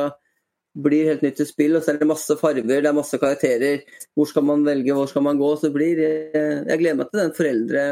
[0.74, 3.84] blir helt nytt til spill, og så er det masse farger, det er masse karakterer.
[4.18, 5.52] Hvor skal man velge, hvor skal man gå?
[5.62, 7.84] Så blir eh, Jeg gleder meg til den foreldre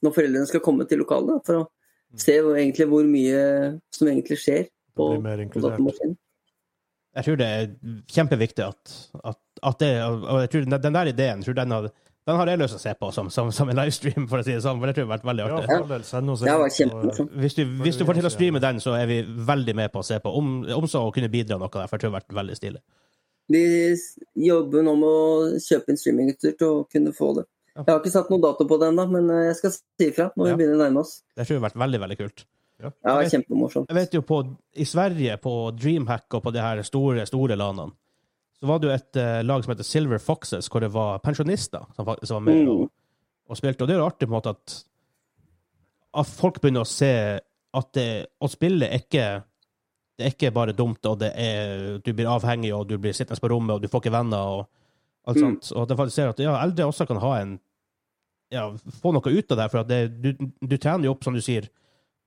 [0.00, 3.40] når foreldrene skal komme til lokalet, da, for å se hvor, egentlig hvor mye
[3.92, 6.16] som egentlig skjer på, på datamaskinen.
[7.16, 7.66] Jeg tror det er
[8.14, 8.92] kjempeviktig at,
[9.26, 11.88] at, at det Og jeg tror den den der ideen jeg tror den har,
[12.28, 14.44] den har jeg lyst til å se på som, som, som en livestream, for å
[14.44, 14.78] si det sånn.
[14.78, 15.68] For det tror jeg har vært veldig artig.
[15.72, 17.30] Ja, del, send oss en, så- kjempemorsomt.
[17.42, 20.02] Hvis du, hvis du får til å streame den, så er vi veldig med på
[20.02, 20.32] å se på.
[20.40, 22.58] Om, om så å kunne bidra noe der, for jeg tror det har vært veldig
[22.60, 22.82] stilig.
[23.50, 23.64] Vi
[24.46, 27.46] jobber nå med å kjøpe inn streamingutstyr til å kunne få det.
[27.80, 30.28] Jeg har ikke satt noe dato på det ennå, men eh, jeg skal si ifra
[30.36, 30.54] når Ja.
[30.54, 31.16] vi begynner å nærme oss.
[31.34, 32.44] Det tror jeg har vært veldig, veldig kult.
[32.80, 33.88] Ja, ja kjempemorsomt.
[33.90, 34.38] Jeg vet jo på,
[34.76, 37.92] I Sverige, på Dreamhack og på de her store store landene,
[38.60, 41.86] så var det jo et uh, lag som heter Silver Foxes, hvor det var pensjonister
[41.96, 42.68] som som var med Mm.
[42.68, 42.90] og,
[43.48, 43.82] og spilte.
[43.82, 44.74] Og det er jo artig på en måte at,
[46.20, 47.12] at folk begynner å se
[47.72, 48.08] at det,
[48.42, 49.28] å spille er ikke
[50.20, 53.40] det er ikke bare dumt, og det er, du blir avhengig, og du blir sittende
[53.40, 54.66] på rommet, og du får ikke venner, og
[55.30, 55.42] alt Mm.
[55.46, 55.70] sånt.
[55.76, 57.54] Og at jeg faktisk ser at ja, eldre også kan ha en
[58.52, 58.66] ja,
[59.00, 61.40] få noe ut av det, for at det, du, du trener jo opp, som du
[61.40, 61.70] sier,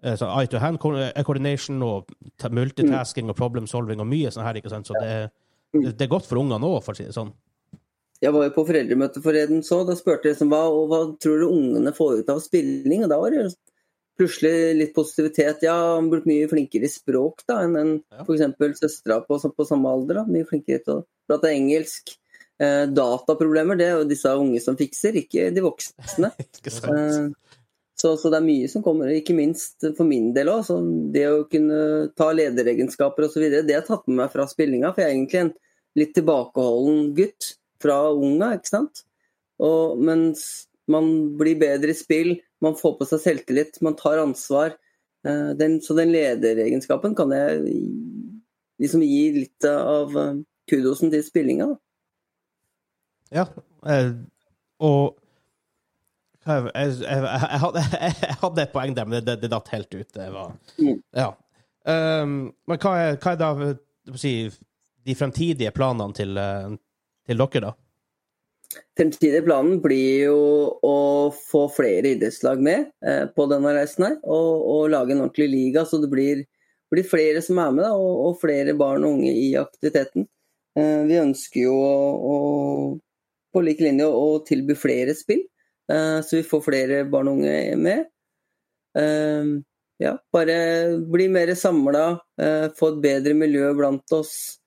[0.01, 2.09] eh, så eye to hand eh, coordination og
[2.41, 4.87] ta- multitasking og problem solving og mye sånn her, ikke sant?
[4.89, 5.29] Så det, er-
[5.73, 7.33] det, er godt for ungene òg, for å si det sånn.
[8.23, 11.47] Jeg var jo på foreldremøte forleden så, da spurte jeg liksom, hva, hva tror du
[11.49, 13.03] ungene får ut av spilling?
[13.03, 13.47] Og da var det
[14.19, 15.65] plutselig litt positivitet.
[15.65, 18.23] Ja, han blitt mye flinkere i språk da, enn en, Ja.
[18.23, 18.79] f.eks.
[18.79, 20.21] søstera på, på samme alder.
[20.21, 22.13] da, Mye flinkere til å prate engelsk.
[22.61, 26.29] Eh, dataproblemer, det er jo disse unge som fikser, ikke de voksne.
[26.61, 26.93] Ikke sant?
[26.93, 27.62] Eh,
[28.03, 30.67] Så, så det er mye som kommer, ikke minst for min del òg.
[31.15, 33.45] Det å kunne ta lederegenskaper osv.
[33.47, 34.91] Det har jeg tatt med meg fra spillinga.
[34.91, 35.53] For jeg er egentlig en
[36.01, 39.05] litt tilbakeholden gutt fra unga, ikke sant.
[39.63, 41.07] Og, mens man
[41.39, 44.75] blir bedre i spill, man får på seg selvtillit, man tar ansvar.
[45.23, 47.63] Eh, Den, så den lederegenskapen kan jeg
[48.83, 51.71] liksom gi litt av eh, kudosen til spillinga.
[51.71, 51.79] da.
[53.39, 53.47] Ja.
[53.87, 54.11] Eh,
[54.83, 55.15] og
[56.45, 57.85] jeg, jeg, jeg, hadde,
[58.27, 60.09] jeg hadde et poeng der, men det, det datt helt ut.
[60.13, 60.99] Det var, Mm.
[61.15, 61.31] ja.
[61.83, 62.35] Um,
[62.69, 64.33] men hva er, hva er da si,
[65.03, 66.75] de fremtidige planene til, eh,
[67.27, 67.73] til dere, da?
[68.97, 70.37] Fremtidige planen blir jo
[70.85, 70.95] å
[71.35, 75.83] få flere idrettslag med eh, på denne reisen her, og, og lage en ordentlig liga,
[75.85, 76.45] så det blir,
[76.91, 80.27] blir flere som er med, da, og, og flere barn og unge i aktiviteten.
[80.79, 81.97] Eh, vi ønsker jo å,
[82.33, 82.37] å
[83.53, 85.43] på lik linje å tilby flere spill,
[85.91, 88.05] så vi får flere barn og unge med.
[88.97, 89.49] Eh,
[90.03, 94.59] ja, bare bli mer samla, eh, få et bedre miljø blant oss.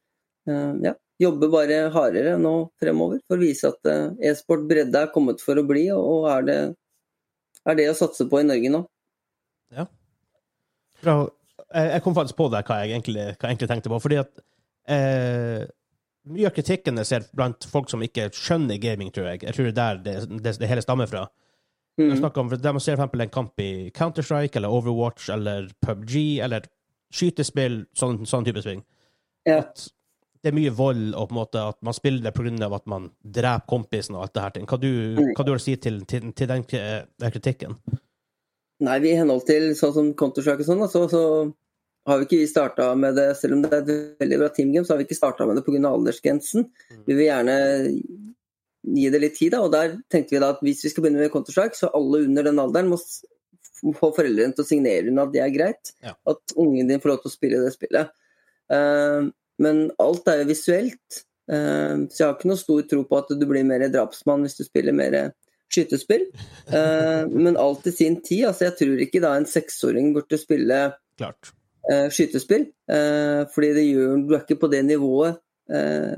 [0.48, 5.12] Eh, ja, jobbe bare hardere nå fremover for å vise at eh, e-sport bredde er
[5.14, 6.58] kommet for å bli, og er det,
[7.66, 8.82] er det å satse på i Norge nå.
[11.02, 11.16] Bra.
[11.74, 13.98] Jeg, kom faktisk på der hva jeg egentlig, hva jeg egentlig tenkte på.
[14.00, 14.30] Fordi at
[14.88, 15.66] eh,
[16.26, 19.68] mye av kritikken jeg ser blant folk som ikke skjønner gaming, tror jeg, jeg tror
[19.68, 21.26] det er der det, det, det hele stammer fra.
[21.96, 22.18] Jeg Mm.
[22.18, 26.66] snakker om, man ser eksempel en kamp i Counter-Strike eller Overwatch eller PubG eller
[27.10, 28.82] skytespill, sånn, sånn type sving.
[29.48, 29.62] Ja.
[29.62, 29.86] At
[30.42, 32.68] det er mye vold, og på en måte at man spiller det pga.
[32.76, 34.50] at man dreper kompisen og alt det her.
[34.50, 34.66] ting.
[34.66, 34.90] Hva du,
[35.34, 37.78] hva du har å si til, til, til den, den kritikken?
[38.80, 41.22] Nei, vi i henhold til sånn som Counter-Strike og sånn, så, så
[42.06, 44.94] har vi ikke starta med det, selv om det er et veldig bra teamgame, så
[44.94, 45.80] har vi ikke starta med det pga.
[45.90, 46.68] aldersgrensen.
[47.06, 47.56] Vi vil gjerne
[48.96, 51.24] gi det litt tid, da, og der tenkte vi da at hvis vi skal begynne
[51.24, 53.00] med Counter-Strike, så alle under den alderen må
[53.96, 55.94] få foreldrene til å signere under at det er greit.
[56.04, 56.14] Ja.
[56.30, 58.14] At ungen din får lov til å spille det spillet.
[58.72, 63.20] Uh, men alt er jo visuelt, uh, så jeg har ikke noe stor tro på
[63.20, 65.18] at du blir mer drapsmann hvis du spiller mer
[65.74, 66.28] skytespill.
[66.70, 68.46] Uh, men alt i sin tid.
[68.52, 71.54] altså Jeg tror ikke da en seksåring burde spille Klart.
[71.90, 72.68] Eh, skytespill.
[72.90, 75.38] Eh, fordi det gjør, du er ikke på det nivået
[75.72, 76.16] eh,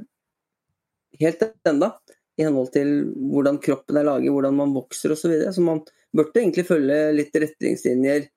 [1.21, 1.93] helt enda
[2.39, 2.91] i henhold til
[3.33, 5.23] hvordan kroppen er laget, hvordan man vokser osv.
[5.23, 5.53] Så, videre.
[5.55, 5.83] så man
[6.15, 8.29] burde egentlig følge litt retningslinjer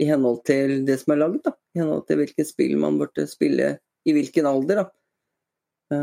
[0.00, 1.40] i henhold til det som er lagd.
[1.44, 1.56] da.
[1.74, 4.84] I henhold til hvilket spill man burde spille i hvilken alder.
[4.84, 5.96] da.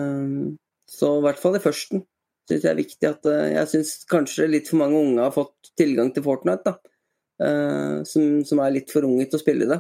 [0.90, 2.04] Så i hvert fall i førsten
[2.50, 6.12] syns jeg er viktig at Jeg syns kanskje litt for mange unge har fått tilgang
[6.14, 6.76] til Fortnite.
[6.76, 8.04] da.
[8.06, 9.80] Som, som er litt for unge til å spille det.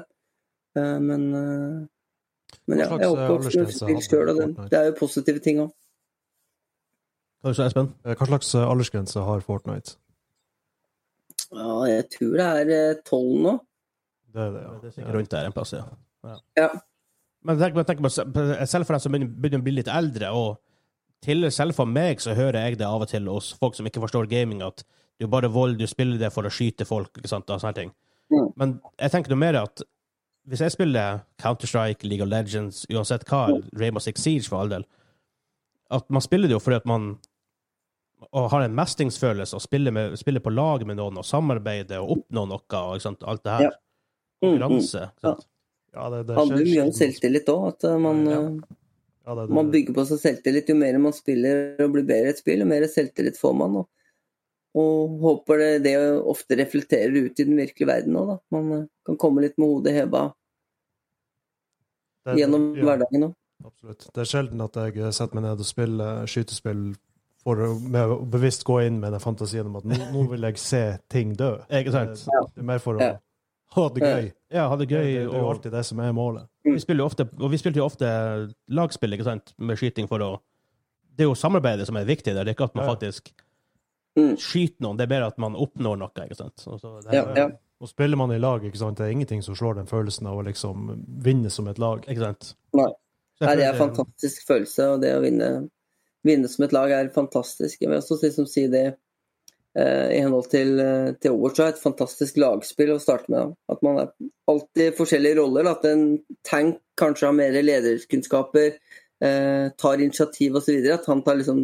[0.77, 1.87] Eh, men eh,
[2.69, 5.61] men ja, jeg er eh, oppvokst med spill sjøl, og det, er jo positive ting
[5.63, 5.71] òg.
[7.45, 9.95] Hva slags aldersgrense har Fortnite?
[11.55, 13.55] Ja, jeg tror det er tolv nå.
[14.29, 15.85] Det er det, Det er sikkert rundt der en plass, ja.
[16.59, 16.67] Ja.
[17.47, 20.59] Men tenk, tenk selv for dem som begynner, begynner å bli litt eldre, og
[21.25, 24.03] til selv for meg så hører jeg det av og til hos folk som ikke
[24.03, 24.83] forstår gaming, at
[25.19, 27.75] det er bare vold, du spiller det for å skyte folk, ikke sant, og sånne
[27.75, 27.95] ting.
[28.29, 28.51] Mm.
[28.59, 29.83] Men jeg tenker noe mer at
[30.49, 33.45] hvis jeg spiller Counter-Strike, League of Legends, uansett hva,
[33.77, 34.85] Rainbow Six Siege for all del,
[35.93, 37.11] at man spiller det jo fordi at man
[38.35, 42.17] og har en mestringsfølelse og spiller, med, spiller på lag med noen og samarbeider og
[42.17, 43.69] oppnår noe og ikke sant, alt det her.
[43.69, 43.71] Ja.
[43.71, 44.49] Mm, mm.
[44.49, 45.03] Konkurranse.
[45.95, 47.63] Ja, det, det handler mye om selvtillit òg.
[47.71, 48.41] At eh, man, Ja.
[48.41, 48.75] eh,
[49.29, 50.69] Ja, det, det, man bygger på seg selvtillit.
[50.71, 53.79] Jo mer man spiller og blir bedre i et spill, jo mer selvtillit får man.
[53.81, 53.87] Og,
[54.77, 55.95] og håper det, det
[56.29, 58.37] ofte reflekterer ut i den virkelige verden òg, da.
[58.53, 60.27] Man eh, kan komme litt med hodet heva
[62.37, 63.35] gjennom ja, hverdagen òg.
[63.65, 64.05] Absolutt.
[64.15, 66.83] Det er sjelden at jeg setter meg ned og spiller skytespill
[67.43, 70.45] for å med å bevisst gå inn med den fantasien om at nå, nå vil
[70.47, 71.55] jeg se ting dø.
[71.71, 72.21] Ikke sant?
[72.27, 73.15] Det, det er mer for å Ja.
[73.75, 74.29] ha det gøy.
[74.53, 75.03] Ja, ha det gøy.
[75.07, 76.47] det, det er jo alltid det som er målet.
[76.67, 78.09] Vi spiller jo ofte, og vi spilte jo ofte
[78.69, 80.31] lagspill ikke sant, med skyting for å
[81.19, 82.45] Det er jo samarbeidet som er viktig der.
[82.45, 83.33] Det er ikke at man faktisk
[84.19, 84.35] Mm.
[84.41, 86.25] skyter noen, det er bedre at man oppnår noe.
[86.25, 86.59] ikke sant?
[86.59, 87.49] Så, så det, Ja, ja.
[87.79, 88.97] Og spiller man i lag, ikke sant?
[88.99, 90.89] det er ingenting som slår den følelsen av å liksom
[91.23, 92.03] vinne som et lag.
[92.11, 92.53] Ikke sant?
[92.75, 92.89] Nei.
[93.39, 95.51] Nei, det er en fantastisk følelse, og det å vinne,
[96.27, 97.79] vinne som et lag er fantastisk.
[97.79, 98.83] Jeg vil også liksom si det
[99.79, 103.55] eh, i henhold til, eh, til Overwatch, er et fantastisk lagspill å starte med.
[103.71, 104.11] At man er
[104.51, 105.71] alltid forskjellige roller.
[105.71, 106.03] At en
[106.47, 108.75] tank kanskje har mer lederkunnskaper,
[109.23, 110.83] eh, tar initiativ osv.
[110.97, 111.63] At han tar liksom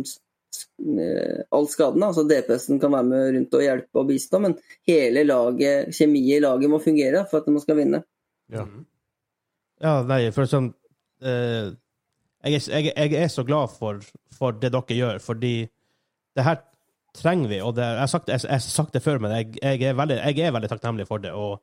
[1.56, 2.04] all skaden.
[2.04, 4.58] Altså DPS-en kan være med rundt og hjelpe og bistå, men
[4.88, 8.04] hele laget, kjemiet i laget må fungere for at man skal vinne.
[8.52, 8.66] Ja.
[8.66, 8.86] Mhm.
[9.84, 10.70] Ja, nei, for sånn
[11.20, 11.74] eh,
[12.46, 14.00] jeg, jeg, jeg er så glad for,
[14.38, 15.56] for det dere gjør, fordi
[16.36, 16.62] det her
[17.16, 17.62] trenger vi.
[17.62, 19.98] Og det, jeg, har sagt, jeg, jeg har sagt det før, men jeg, jeg, er
[19.98, 21.32] veldig, jeg er veldig takknemlig for det.
[21.34, 21.62] Og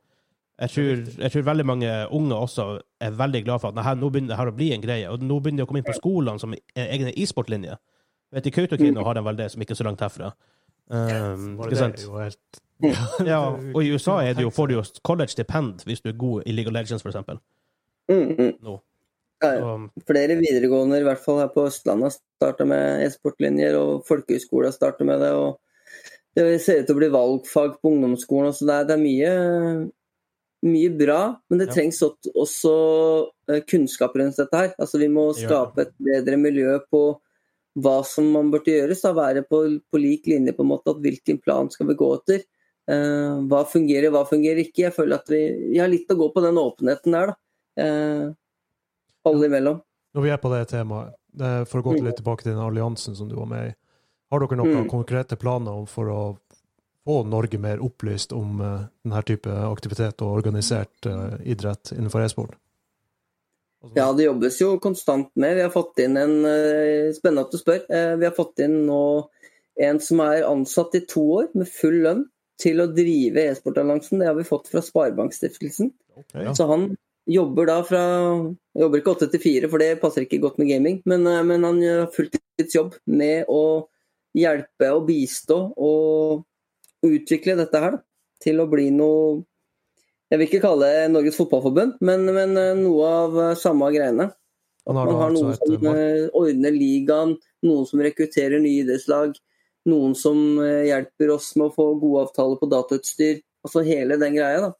[0.60, 2.66] jeg tror, jeg tror veldig mange unge også
[3.00, 5.10] er veldig glad for at nei, nå begynner det her å bli en greie.
[5.10, 7.80] Og nå begynner det å komme inn på skolene som egne e-sportlinjer.
[8.32, 10.32] Vet I Kautokeino har de vel det, som ikke er så langt herfra.
[10.92, 12.00] Um, ikke sant?
[12.18, 12.62] helt
[13.32, 16.48] Ja, og i USA er det jo, får du jo college-stipend hvis du er god
[16.48, 17.38] i League of Legends, for eksempel.
[18.10, 18.78] Mm, mm.
[19.42, 19.76] Ja.
[20.08, 25.22] Flere videregående, i hvert fall her på Østlandet, starta med e-sportlinjer, og folkehøyskoler starter med
[25.22, 25.30] det.
[25.34, 25.60] og
[26.34, 28.54] Det ser ut til å bli valgfag på ungdomsskolen.
[28.54, 29.32] Så det er, det er mye,
[30.66, 31.74] mye bra, men det Ja.
[31.74, 32.74] trengs også, også
[33.50, 34.74] eh, kunnskap rundt dette her.
[34.78, 37.20] Altså Vi må skape et bedre miljø på
[37.78, 39.02] hva som man burde gjøres.
[39.04, 39.12] Da.
[39.16, 40.92] Være på, på lik linje, på en måte.
[40.92, 42.44] at Hvilken plan skal vi gå etter?
[42.90, 44.88] Uh, hva fungerer, hva fungerer ikke?
[44.88, 47.32] Jeg føler at vi, vi har litt å gå på den åpenheten der.
[47.32, 47.36] da.
[47.78, 48.32] Uh,
[49.30, 49.78] alle imellom.
[50.12, 53.14] Når vi er på det temaet, det for å gå litt tilbake til den alliansen
[53.16, 53.76] som du var med i,
[54.32, 54.88] har dere noen Mm.
[54.90, 56.20] konkrete planer for å
[57.06, 61.06] få Norge mer opplyst om eh, denne type aktivitet og organisert
[61.44, 62.58] idrett innenfor e-sport?
[63.82, 65.56] Altså, Ja, det jobbes jo konstant med.
[65.58, 67.82] Vi har fått inn en eh, Spennende at du spør.
[67.90, 69.02] Eh, Vi har fått inn nå
[69.82, 72.26] en som er ansatt i to år med full lønn
[72.60, 74.20] til å drive e-sportalliansen.
[74.20, 75.90] Det har vi fått fra Sparebankstiftelsen.
[76.12, 76.52] Okay, Ja.
[76.54, 76.92] Så han
[77.26, 78.02] jobber da fra
[78.78, 81.02] Jobber ikke åtte til fire, for det passer ikke godt med gaming.
[81.04, 83.88] Men, eh, men han har fulltidsjobb med å
[84.34, 86.44] hjelpe og bistå og
[87.04, 88.02] utvikle dette her da,
[88.40, 89.42] til å bli noe
[90.32, 94.30] Jeg vil ikke kalle det Norges Fotballforbund, men, men eh, noe av eh, samme greiene.
[94.82, 97.34] At man har altså noen som eh, ordner ligaen,
[97.68, 99.36] noen som rekrutterer nye idrettslag,
[99.92, 103.42] noen som hjelper oss med å få gode avtaler på datautstyr.
[103.66, 104.72] Altså hele den greia, da.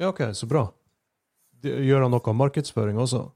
[0.00, 0.64] Ja, OK, så bra.
[1.62, 3.26] Gjør han noe markedsføring også?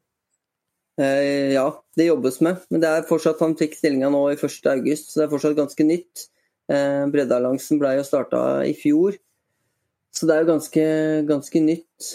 [0.96, 2.64] Eh, ja, det jobbes med.
[2.72, 4.56] Men det er fortsatt, han fikk stillinga nå i 1.
[4.72, 6.26] august, så det er fortsatt ganske nytt.
[6.72, 9.18] Eh, Breddealliansen ble jo starta i fjor,
[10.16, 10.84] så det er jo ganske,
[11.28, 12.10] ganske nytt.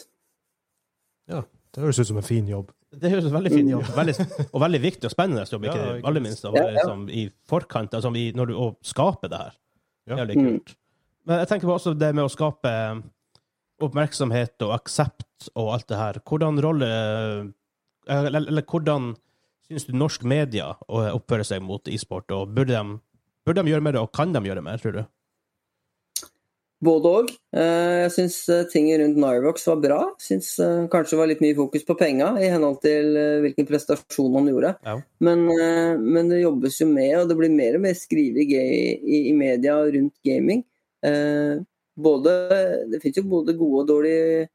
[1.30, 1.44] Ja,
[1.76, 2.72] det høres ut som en fin jobb.
[2.92, 3.88] Det høres ut som en veldig fin jobb.
[3.96, 4.16] Veldig,
[4.52, 6.44] og veldig viktig og spennende jobb, ikke Ja, aller minst.
[6.44, 6.78] Å være Ja, ja.
[6.82, 9.54] liksom, i forkant, altså i, når du å skape det her.
[10.10, 10.18] Ja.
[10.18, 10.58] Er Mm.
[10.58, 10.76] kult.
[11.30, 13.04] Men jeg tenker på også det med å skape
[13.82, 16.20] oppmerksomhet og aksept og alt det her.
[16.26, 17.54] Hvordan rolle
[18.10, 19.12] Eller, eller hvordan
[19.70, 22.96] syns du norsk media oppfører seg mot e-sport, og burde de,
[23.46, 25.04] burde de gjøre mer, og kan de gjøre mer, tror du?
[26.82, 27.28] Både òg.
[27.54, 28.36] Jeg syns
[28.72, 30.00] ting rundt Nyrox var bra.
[30.22, 33.68] Syns eh, kanskje det var litt mye fokus på penga i henhold til eh, hvilken
[33.70, 34.72] prestasjon han gjorde.
[34.88, 34.96] Ja.
[35.22, 39.20] Men, eh, men det jobbes jo med, og det blir mer og mer skrevet i,
[39.20, 40.64] i, media rundt gaming.
[41.06, 41.62] Eh,
[42.02, 42.36] både,
[42.90, 44.48] det finnes jo både gode og dårlige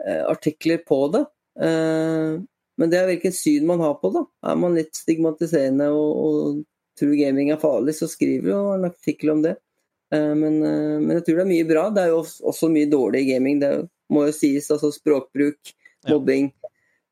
[0.00, 1.24] eh, artikler på det.
[1.60, 2.40] Eh,
[2.78, 4.24] men det er hvilken syn man har på det.
[4.48, 6.60] Er man litt stigmatiserende og, og
[6.98, 9.58] tror gaming er farlig, så skriver jo en artikkel om det.
[10.12, 11.90] Eh, Men, eh, men jeg tror det er mye bra.
[11.90, 13.60] Det er jo også- mye dårlig gaming.
[13.60, 14.70] Det må jo sies.
[14.70, 16.14] altså Språkbruk, Ja.
[16.14, 16.52] mobbing,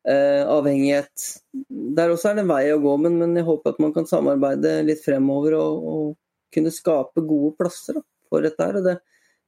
[0.07, 1.41] eh, avhengighet.
[1.69, 4.05] Der også er det en vei å gå, men, men jeg håper at man kan
[4.05, 6.17] samarbeide litt fremover og, og
[6.51, 8.81] kunne skape gode plasser da, for dette her.
[8.81, 8.99] Det,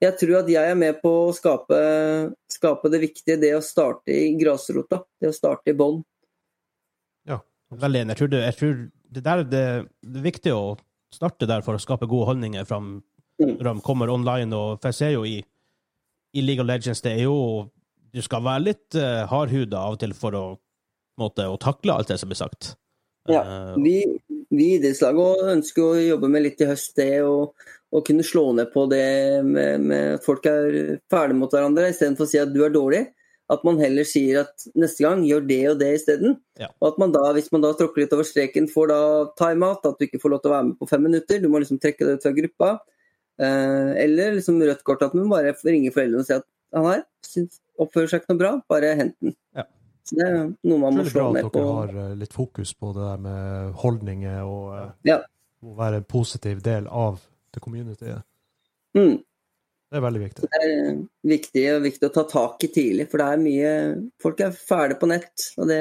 [0.01, 4.09] jeg tror at jeg er med på å skape, skape det viktige, det å starte
[4.09, 5.03] i grasrota.
[5.19, 6.03] Det å starte i bånn.
[7.69, 8.15] Veldig enig.
[8.15, 8.77] Jeg tror det, jeg tror
[9.13, 9.63] det der det,
[10.01, 10.77] det er viktig å
[11.13, 13.03] starte der for å skape gode holdninger fram.
[13.39, 14.55] Når de kommer online.
[14.55, 15.39] Og, for jeg ser jo i,
[16.35, 17.69] i League of Legends, det er jo
[18.09, 20.45] Du skal være litt uh, hardhuda av og til for å,
[21.21, 22.71] måte, å takle alt det som blir sagt.
[23.29, 27.51] Ja, Eh, Vi, vi i idrettslaget ønsker å jobbe med litt i høst det å,
[27.93, 29.05] å kunne slå ned på det
[29.45, 33.05] med, med folk er fæle mot hverandre, istedenfor å si at du er dårlig.
[33.49, 36.35] At man heller sier at neste gang gjør det og det isteden.
[36.61, 36.67] Ja.
[36.81, 38.99] Og at man da, hvis man da tråkker litt over streken, får da
[39.41, 41.41] timeout, at du ikke får lov til å være med på fem minutter.
[41.41, 42.69] Du må liksom trekke deg ut fra gruppa.
[43.39, 47.03] Eh, eller liksom rødt kort, at man bare ringer foreldrene og sier at han her
[47.79, 49.35] oppfører seg ikke noe bra, bare hent den.
[49.55, 49.63] Ja.
[50.03, 50.35] Så det er
[50.67, 51.53] noe man må slå ned på.
[51.55, 55.17] dere har eh, litt fokus på det der med holdninger og eh, Ja.
[55.63, 57.21] å være en positiv del av
[57.53, 58.25] det communityet.
[58.97, 59.17] Mm.
[59.89, 60.45] Det er veldig viktig.
[60.45, 60.89] Det er
[61.31, 63.71] viktig, viktig å ta tak i tidlig, for det er mye
[64.21, 65.79] Folk er fæle på nett, og det,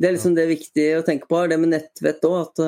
[0.00, 1.44] det er liksom det viktige å tenke på.
[1.50, 2.64] Det med nettvett òg, at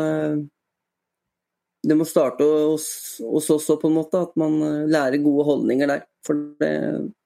[1.85, 2.87] det må starte hos,
[3.21, 4.23] hos oss òg, på en måte.
[4.27, 6.05] At man eh, lærer gode holdninger der.
[6.25, 6.71] For det,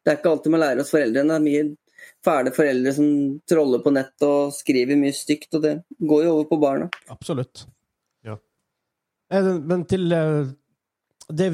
[0.03, 1.37] det er ikke alltid man lærer hos foreldrene.
[1.37, 3.09] Det er mye fæle foreldre som
[3.49, 5.75] troller på nett og skriver mye stygt, og det
[6.11, 6.89] går jo over på barna.
[7.15, 7.67] Absolutt.
[8.27, 8.39] Ja.
[9.33, 10.51] Eh, Men til eh,
[11.29, 11.51] det,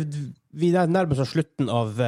[0.55, 1.99] Vi er nærmest oss slutten av,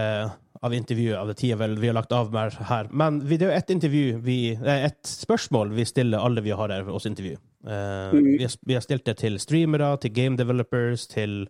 [0.67, 2.89] av intervjuet, av det tida vel vi har lagt av med her.
[2.91, 6.69] Men vi- det er jo ett intervju vi, et spørsmål vi stiller alle vi har
[6.69, 7.37] her hos intervju.
[7.67, 8.25] Uh, mm.
[8.39, 11.49] vi, har, vi har stilt det til streamere, til game developers, til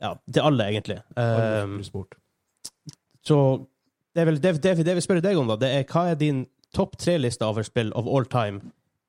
[0.00, 1.00] ja, til alle, egentlig.
[1.16, 2.14] Alle Eh,
[3.24, 3.36] så
[4.14, 6.18] det, er vel, det, det, det vi spør deg om, da, det er hva er
[6.20, 8.60] din topp tre-liste over spill of all time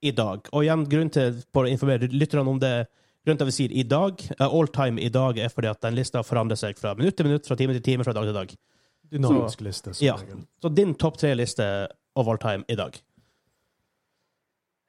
[0.02, 0.48] i dag?
[0.54, 2.78] Og igjen, grunnen til for å informere lytterne om det
[3.26, 5.82] Grunnen til at vi sier i dag, eh, all time i dag, er fordi at
[5.82, 8.36] den lista forandrer seg fra minutt til minutt, fra time til time, fra dag til
[8.38, 8.52] dag.
[9.12, 10.16] Dynamisk liste, som Ja.
[10.18, 10.46] regel.
[10.62, 12.98] Så din topp tre-liste of all time i dag?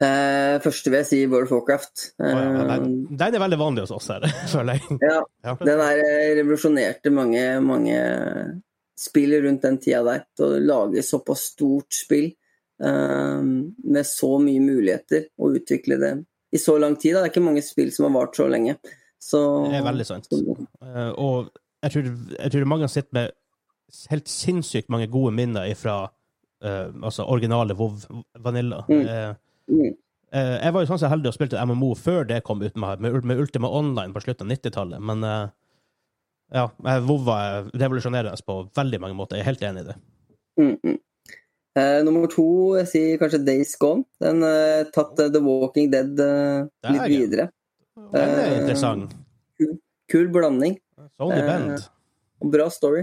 [0.04, 2.02] Eh, første vil jeg si World of Warcraft.
[2.20, 4.98] Oh, ja, Eh, den, den er veldig vanlig hos oss her, føler jeg.
[5.00, 5.54] ja, Ja.
[5.62, 7.96] Den der eh, revolusjonerte mange, mange
[8.96, 10.26] spill rundt den tida der.
[10.44, 16.12] Å lage såpass stort spill eh, med så mye muligheter, og utvikle det
[16.52, 17.14] i så lang tid.
[17.16, 17.22] Da.
[17.24, 18.76] Det er ikke mange spill som har vart så lenge.
[19.16, 20.28] Så, Det er veldig sant.
[20.36, 21.48] Eh, og
[21.82, 23.32] jeg tror, jeg tror mange sitter med
[24.10, 25.98] helt sinnssykt mange gode minner fra
[26.66, 27.98] altså originale WoW
[28.42, 28.84] Vanilla.
[28.88, 29.02] Mm.
[29.06, 29.34] Eh,
[29.68, 29.96] Mm.
[30.32, 33.00] eh, jeg var jo sånn så heldig og spilte MMO før det kom ut med,
[33.00, 35.48] med, med Ultima Online på slutten av 90-tallet, men uh,
[36.54, 39.36] ja, eh, WoW var revolusjonerende på veldig mange måter.
[39.36, 39.96] Jeg er helt enig i det.
[40.60, 40.98] Mm, mm.
[41.76, 42.46] Eh, nummer to,
[42.78, 44.06] jeg sier kanskje Days Gone.
[44.22, 46.62] Den uh, tatt eh, The Walking Dead eh,
[46.94, 47.50] litt videre.
[48.14, 49.12] Den er Eh, interessant.
[50.08, 50.78] Kul blanding
[51.18, 51.86] Sony eh,
[52.40, 53.02] og bra story.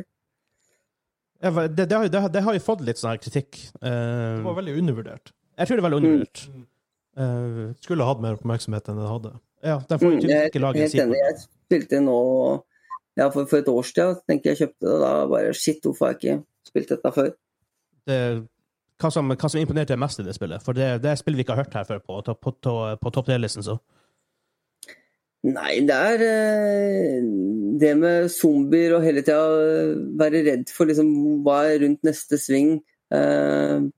[1.44, 3.58] Ja, det, det, har, det, det har jo fått litt sånn her kritikk.
[3.84, 5.34] Uh, Det var veldig undervurdert.
[5.60, 6.44] jeg tror det er veldig undervurdert.
[7.14, 9.32] Eh, Skulle hatt mer oppmerksomhet enn det hadde.
[9.64, 12.16] ja, den får Mm, ikke lage en helt Jeg spilte nå
[13.20, 14.16] ja, for, for et år siden.
[14.28, 15.12] tenker jeg kjøpte det da.
[15.30, 17.30] Bare shit, hvorfor har jeg ikke spilt dette før?
[18.08, 18.18] det,
[19.04, 20.64] hva som, hva som imponerte deg mest i det spillet?
[20.64, 22.74] For det, det er spill vi ikke har hørt her før på, på, på, på,
[23.04, 23.64] på topp 10-listen.
[23.68, 23.78] så.
[25.44, 27.24] Nei, det er eh,
[27.80, 31.10] det med zombier og hele tida være redd for liksom
[31.44, 32.78] hva er rundt neste sving.
[33.12, 33.90] Eh,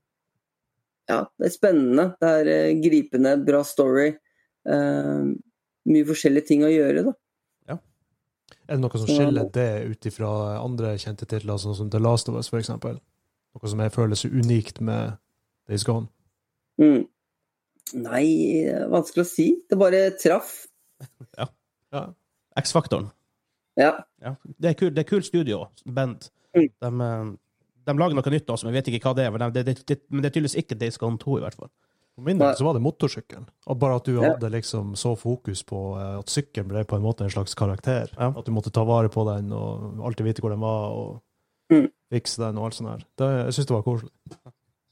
[1.06, 2.08] ja, det er spennende.
[2.18, 4.08] Det er eh, gripende, bra story.
[4.66, 5.30] Eh,
[5.86, 7.14] mye forskjellige ting å gjøre, da.
[8.66, 10.28] Er det noe som skiller det ut ifra
[10.58, 12.98] andre kjente titler, sånn som The Last of Us, eksempel?
[13.54, 15.20] Noe som jeg føler så unikt med
[15.70, 16.10] Days Gone?
[16.82, 17.04] Mm.
[18.02, 18.26] Nei,
[18.90, 19.46] vanskelig å si.
[19.70, 20.64] Det bare traff.
[21.92, 22.06] Ja.
[22.58, 23.10] X-faktoren.
[23.76, 23.92] Ja.
[24.22, 24.34] Ja.
[24.58, 26.30] Det er kult kul studio, band.
[26.56, 26.68] Mm.
[26.80, 27.26] De, eh,
[27.86, 29.34] de lager noe nytt også, men jeg vet ikke hva det er.
[29.34, 31.70] Men det, det, det, men det er tydeligvis ikke Days Gone 2, i hvert fall.
[32.16, 33.44] For min del så var det motorsykkelen.
[33.68, 34.30] Og bare at du Ja.
[34.32, 38.08] hadde liksom så fokus på eh, at sykkelen ble på en måte en slags karakter.
[38.16, 38.30] Ja.
[38.32, 41.22] At du måtte ta vare på den og alltid vite hvor den var, og
[41.68, 41.88] Mm.
[42.14, 43.04] fikse den og alt sånt der.
[43.18, 44.10] Det, jeg syns det var koselig.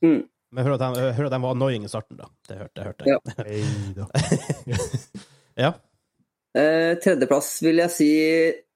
[0.03, 0.23] Mm.
[0.51, 2.25] Men jeg hører at de, hører at de var annoying i starten, da.
[2.49, 3.15] Det hørte, det hørte jeg.
[3.15, 3.45] Ja.
[3.45, 4.07] Neida.
[5.65, 5.73] Ja.
[6.55, 8.11] Eh, tredjeplass vil jeg si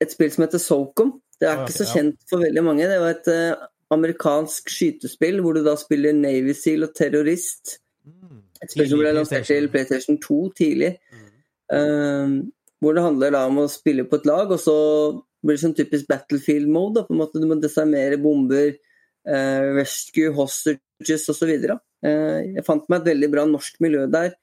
[0.03, 1.13] et spill som heter Socom.
[1.39, 2.89] Det er ikke så kjent for veldig mange.
[2.91, 7.79] Det var et eh, amerikansk skytespill hvor du da spiller Navy Seal og terrorist.
[8.03, 8.43] Mm.
[8.65, 10.97] Et spill som ble lansert til PlayStation 2 tidlig.
[11.71, 12.35] Eh,
[12.83, 14.77] hvor det handler da om å spille på et lag, og så
[15.43, 17.07] blir det sånn typisk battlefield-mode.
[17.07, 18.75] på en måte Du må desarmere bomber,
[19.27, 21.55] eh, rescue hostages osv.
[21.99, 24.37] Uh, jeg fant meg et veldig bra norsk miljø der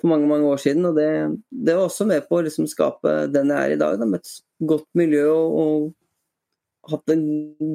[0.00, 1.08] for mange mange år siden, og det,
[1.50, 3.96] det var også med på å liksom skape den jeg er i dag.
[4.00, 4.32] Da, med et
[4.68, 7.24] godt miljø og, og hatt en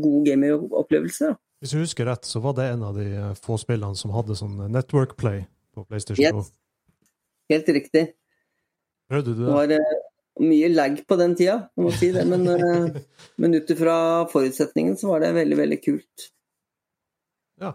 [0.04, 1.32] god gamingopplevelse.
[1.34, 1.40] da.
[1.62, 4.38] Hvis jeg husker rett, så var det en av de eh, få spillene som hadde
[4.40, 5.44] sånn Network Play
[5.76, 6.46] på PlayStation 2.
[6.46, 6.54] Yes.
[7.52, 8.06] Helt riktig.
[9.12, 9.54] Prøvde du Det det?
[9.58, 9.98] var eh,
[10.42, 12.24] mye lag på den tida, jeg må si det.
[12.30, 13.02] Men, eh,
[13.42, 13.98] men ut ifra
[14.32, 16.30] forutsetningen så var det veldig, veldig kult.
[17.62, 17.74] Ja.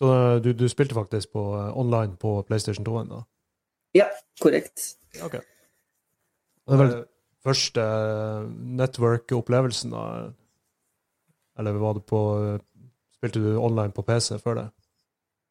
[0.00, 3.22] Så eh, du, du spilte faktisk på eh, online på PlayStation 2 da?
[3.94, 4.08] Ja,
[4.42, 4.94] korrekt.
[5.22, 5.38] Ok.
[5.38, 7.02] Det er vel- Eh,
[7.44, 8.44] Første eh,
[8.80, 10.32] network-opplevelsen, da?
[11.60, 12.60] Eller var det på eh,
[13.18, 14.64] Spilte du online på PC før det?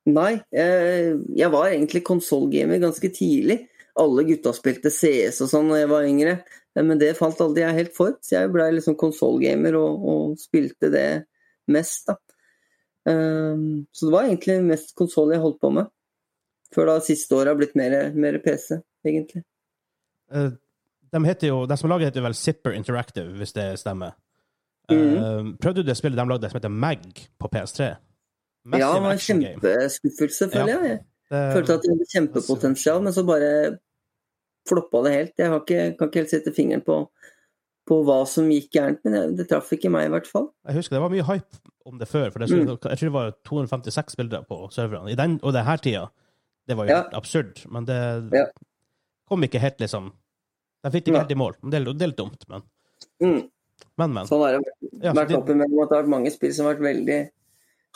[0.09, 3.59] Nei, jeg, jeg var egentlig konsollgamer ganske tidlig.
[3.95, 6.33] Alle gutta spilte CS og sånn da jeg var yngre,
[6.81, 8.17] men det falt aldri jeg helt for.
[8.25, 11.05] Så jeg blei liksom konsollgamer og, og spilte det
[11.71, 12.17] mest, da.
[13.05, 15.89] Um, så det var egentlig mest konsoll jeg holdt på med.
[16.73, 19.43] Før da siste året har blitt mer, mer PC, egentlig.
[20.33, 20.51] Uh,
[21.13, 24.15] de, heter jo, de som lager heter vel Zipper Interactive, hvis det stemmer.
[24.91, 24.97] Mm.
[24.97, 27.05] Uh, prøvde du det spillet de lagde som heter Mag
[27.39, 27.91] på PS3?
[28.73, 30.79] ja, det var en kjempeskuffelse, føler Ja.
[30.87, 30.99] jeg.
[31.33, 33.49] Jeg følte at det hadde kjempepotensial, men så bare
[34.69, 35.33] floppa det helt.
[35.39, 36.97] Jeg har ikke, kan ikke helt sette fingeren på,
[37.89, 40.49] på hva som gikk gærent, men det, traff ikke meg, i hvert fall.
[40.67, 41.59] jeg husker det var mye hype
[41.89, 42.67] om det før, for det, Mm.
[42.69, 45.11] jeg tror det var 256 bilder på serverne.
[45.11, 46.05] I den, og det her tida,
[46.67, 47.99] det var jo helt absurd, men det
[49.29, 50.11] kom ikke helt, liksom
[50.83, 51.53] De fikk ikke helt i mål.
[51.63, 52.63] Det er, det er litt dumt, men
[53.21, 53.49] Mm.
[53.99, 54.27] Men, men.
[54.27, 56.75] Sånn har det vært det- opp imellom at det har vært mange spill som har
[56.75, 57.17] vært veldig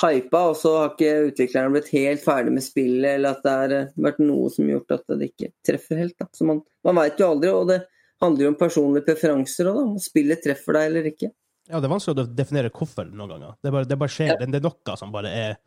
[0.04, 3.74] hypa, og så har ikke utviklerne blitt helt ferdig med spillet, eller at det har
[3.74, 6.18] eh, vært noe som har gjort at det ikke treffer helt.
[6.20, 6.28] Da.
[6.38, 7.80] Så man, man veit jo aldri, og det
[8.22, 11.32] handler jo om personlige preferanser òg, om spillet treffer deg eller ikke.
[11.68, 13.56] Ja, det er vanskelig å definere hvorfor noen ganger.
[13.64, 14.32] Det bare, det bare skjer.
[14.32, 14.38] Ja.
[14.40, 15.58] Det, det er noe som bare er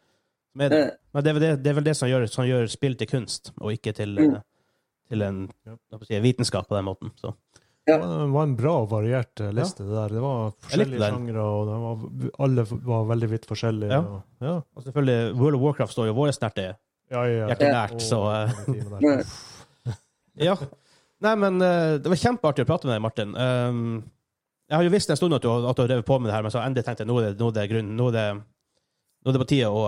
[0.54, 0.80] Men det
[1.14, 3.92] er, det, det er vel det som gjør, som gjør spill til kunst, og ikke
[3.94, 4.34] til, Mm.
[4.34, 4.42] eh,
[5.10, 5.38] til en
[6.06, 7.12] si, vitenskap på den måten.
[7.20, 7.34] Så.
[7.88, 7.96] Ja.
[7.98, 10.08] Det var- en bra og variert eh, liste, det der.
[10.08, 13.90] Det var forskjellige sjangre, og det var, alle var veldig vidt forskjellige.
[13.90, 14.00] Ja.
[14.00, 14.56] Og, ja.
[14.76, 16.66] Og selvfølgelig, World of Warcraft står jo vårt hjerte
[17.10, 17.46] Ja, ja, ja.
[17.50, 19.24] hjertet nært, så eh.
[20.50, 20.54] Ja.
[21.20, 23.34] Nei, men eh, det var kjempeartig å prate med deg, Martin.
[23.36, 23.80] Um,
[24.70, 26.36] jeg har jo visst en stund at du, at du har drevet på med det
[26.36, 28.14] her, men så endelig tenkte jeg nå er det, nå er det, grunn, nå er
[28.14, 29.82] det, nå er det på tide å,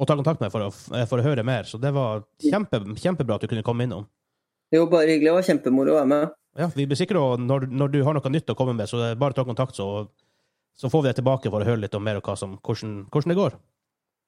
[0.00, 0.70] eh, å ta kontakt med for å,
[1.10, 1.68] for å høre mer.
[1.68, 4.08] Så det var kjempe, kjempebra at du kunne komme innom.
[4.72, 5.28] Jo, var bare hyggelig.
[5.28, 6.36] Det var kjempemoro å være med.
[6.58, 9.12] Ja, vi blir sikre på når, når du har noe nytt å komme med, så
[9.18, 10.06] bare ta kontakt, så,
[10.78, 13.04] så får vi deg tilbake for å høre litt om mer og hva som, hvordan,
[13.10, 13.56] hvordan det går.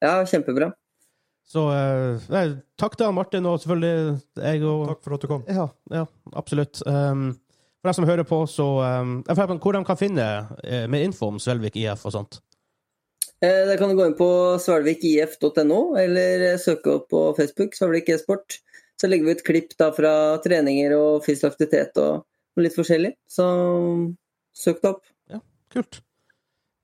[0.03, 0.71] Ja, kjempebra.
[1.47, 2.43] Så eh, nei,
[2.79, 5.43] takk til Martin, og selvfølgelig jeg og Takk for at du kom.
[5.51, 6.05] Ja, ja
[6.39, 6.79] absolutt.
[6.87, 7.33] Um,
[7.81, 10.27] for dem som hører på, så um, jeg får høre på Hvor de kan finne
[10.63, 12.39] eh, mer info om Svelvik IF og sånt.
[13.43, 14.27] Eh, Der kan du gå inn på
[14.63, 18.59] svelvikif.no, eller eh, søke opp på Facebook, Svelvik e-sport.
[19.01, 20.13] Så legger vi ut klipp da fra
[20.43, 22.23] treninger og fysisk aktivitet og,
[22.61, 23.15] litt forskjellig.
[23.27, 23.45] Så
[24.55, 25.03] søk det opp.
[25.33, 25.39] Ja,
[25.73, 25.99] Kult.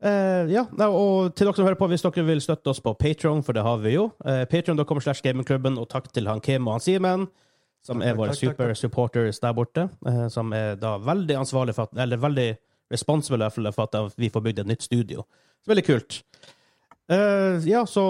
[0.01, 3.43] Eh, ja, og til dere som hører på, hvis dere vil støtte oss på Patron,
[3.45, 4.05] for det har vi jo.
[4.23, 7.25] Uh, Patron.com slash gamingklubben, og takk til han Kim og han Simen,
[7.85, 8.79] som Takk, er våre super takk.
[8.79, 9.89] supporters der borte.
[10.07, 12.47] eh, som er da veldig ansvarlig for at, eller veldig
[12.91, 15.23] responsible for at vi får bygd et nytt studio.
[15.63, 16.19] Så veldig kult.
[17.09, 18.03] Uh, ja, så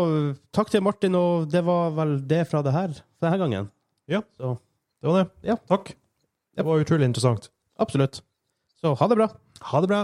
[0.55, 3.69] takk til Martin, og det var vel det fra det her denne gangen.
[4.11, 4.23] Ja.
[4.35, 4.57] Så
[4.99, 5.27] Det var det.
[5.47, 5.55] Ja.
[5.69, 5.93] Takk.
[6.57, 7.49] Det var utrolig interessant.
[7.79, 8.21] absolutt.
[8.81, 9.29] Så ha det bra.
[9.71, 10.01] Ha det bra.